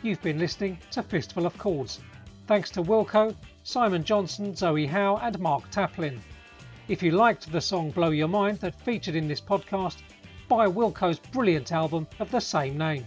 You've 0.03 0.23
been 0.23 0.39
listening 0.39 0.79
to 0.93 1.03
Fistful 1.03 1.47
of 1.47 1.57
Chords. 1.59 2.01
Thanks 2.47 2.71
to 2.71 2.83
Wilko, 2.83 3.35
Simon 3.65 4.05
Johnson, 4.05 4.55
Zoe 4.57 4.87
Howe, 4.87 5.19
and 5.23 5.39
Mark 5.39 5.71
Taplin. 5.71 6.19
If 6.89 7.03
you 7.03 7.13
liked 7.13 7.51
the 7.53 7.61
song 7.61 7.91
Blow 7.91 8.11
Your 8.11 8.29
Mind 8.29 8.59
that 8.61 8.81
featured 8.81 9.15
in 9.15 9.29
this 9.29 9.41
podcast, 9.41 9.99
buy 10.49 10.67
Wilko's 10.67 11.19
brilliant 11.19 11.71
album 11.71 12.07
of 12.19 12.31
the 12.31 12.41
same 12.41 12.77
name. 12.77 13.07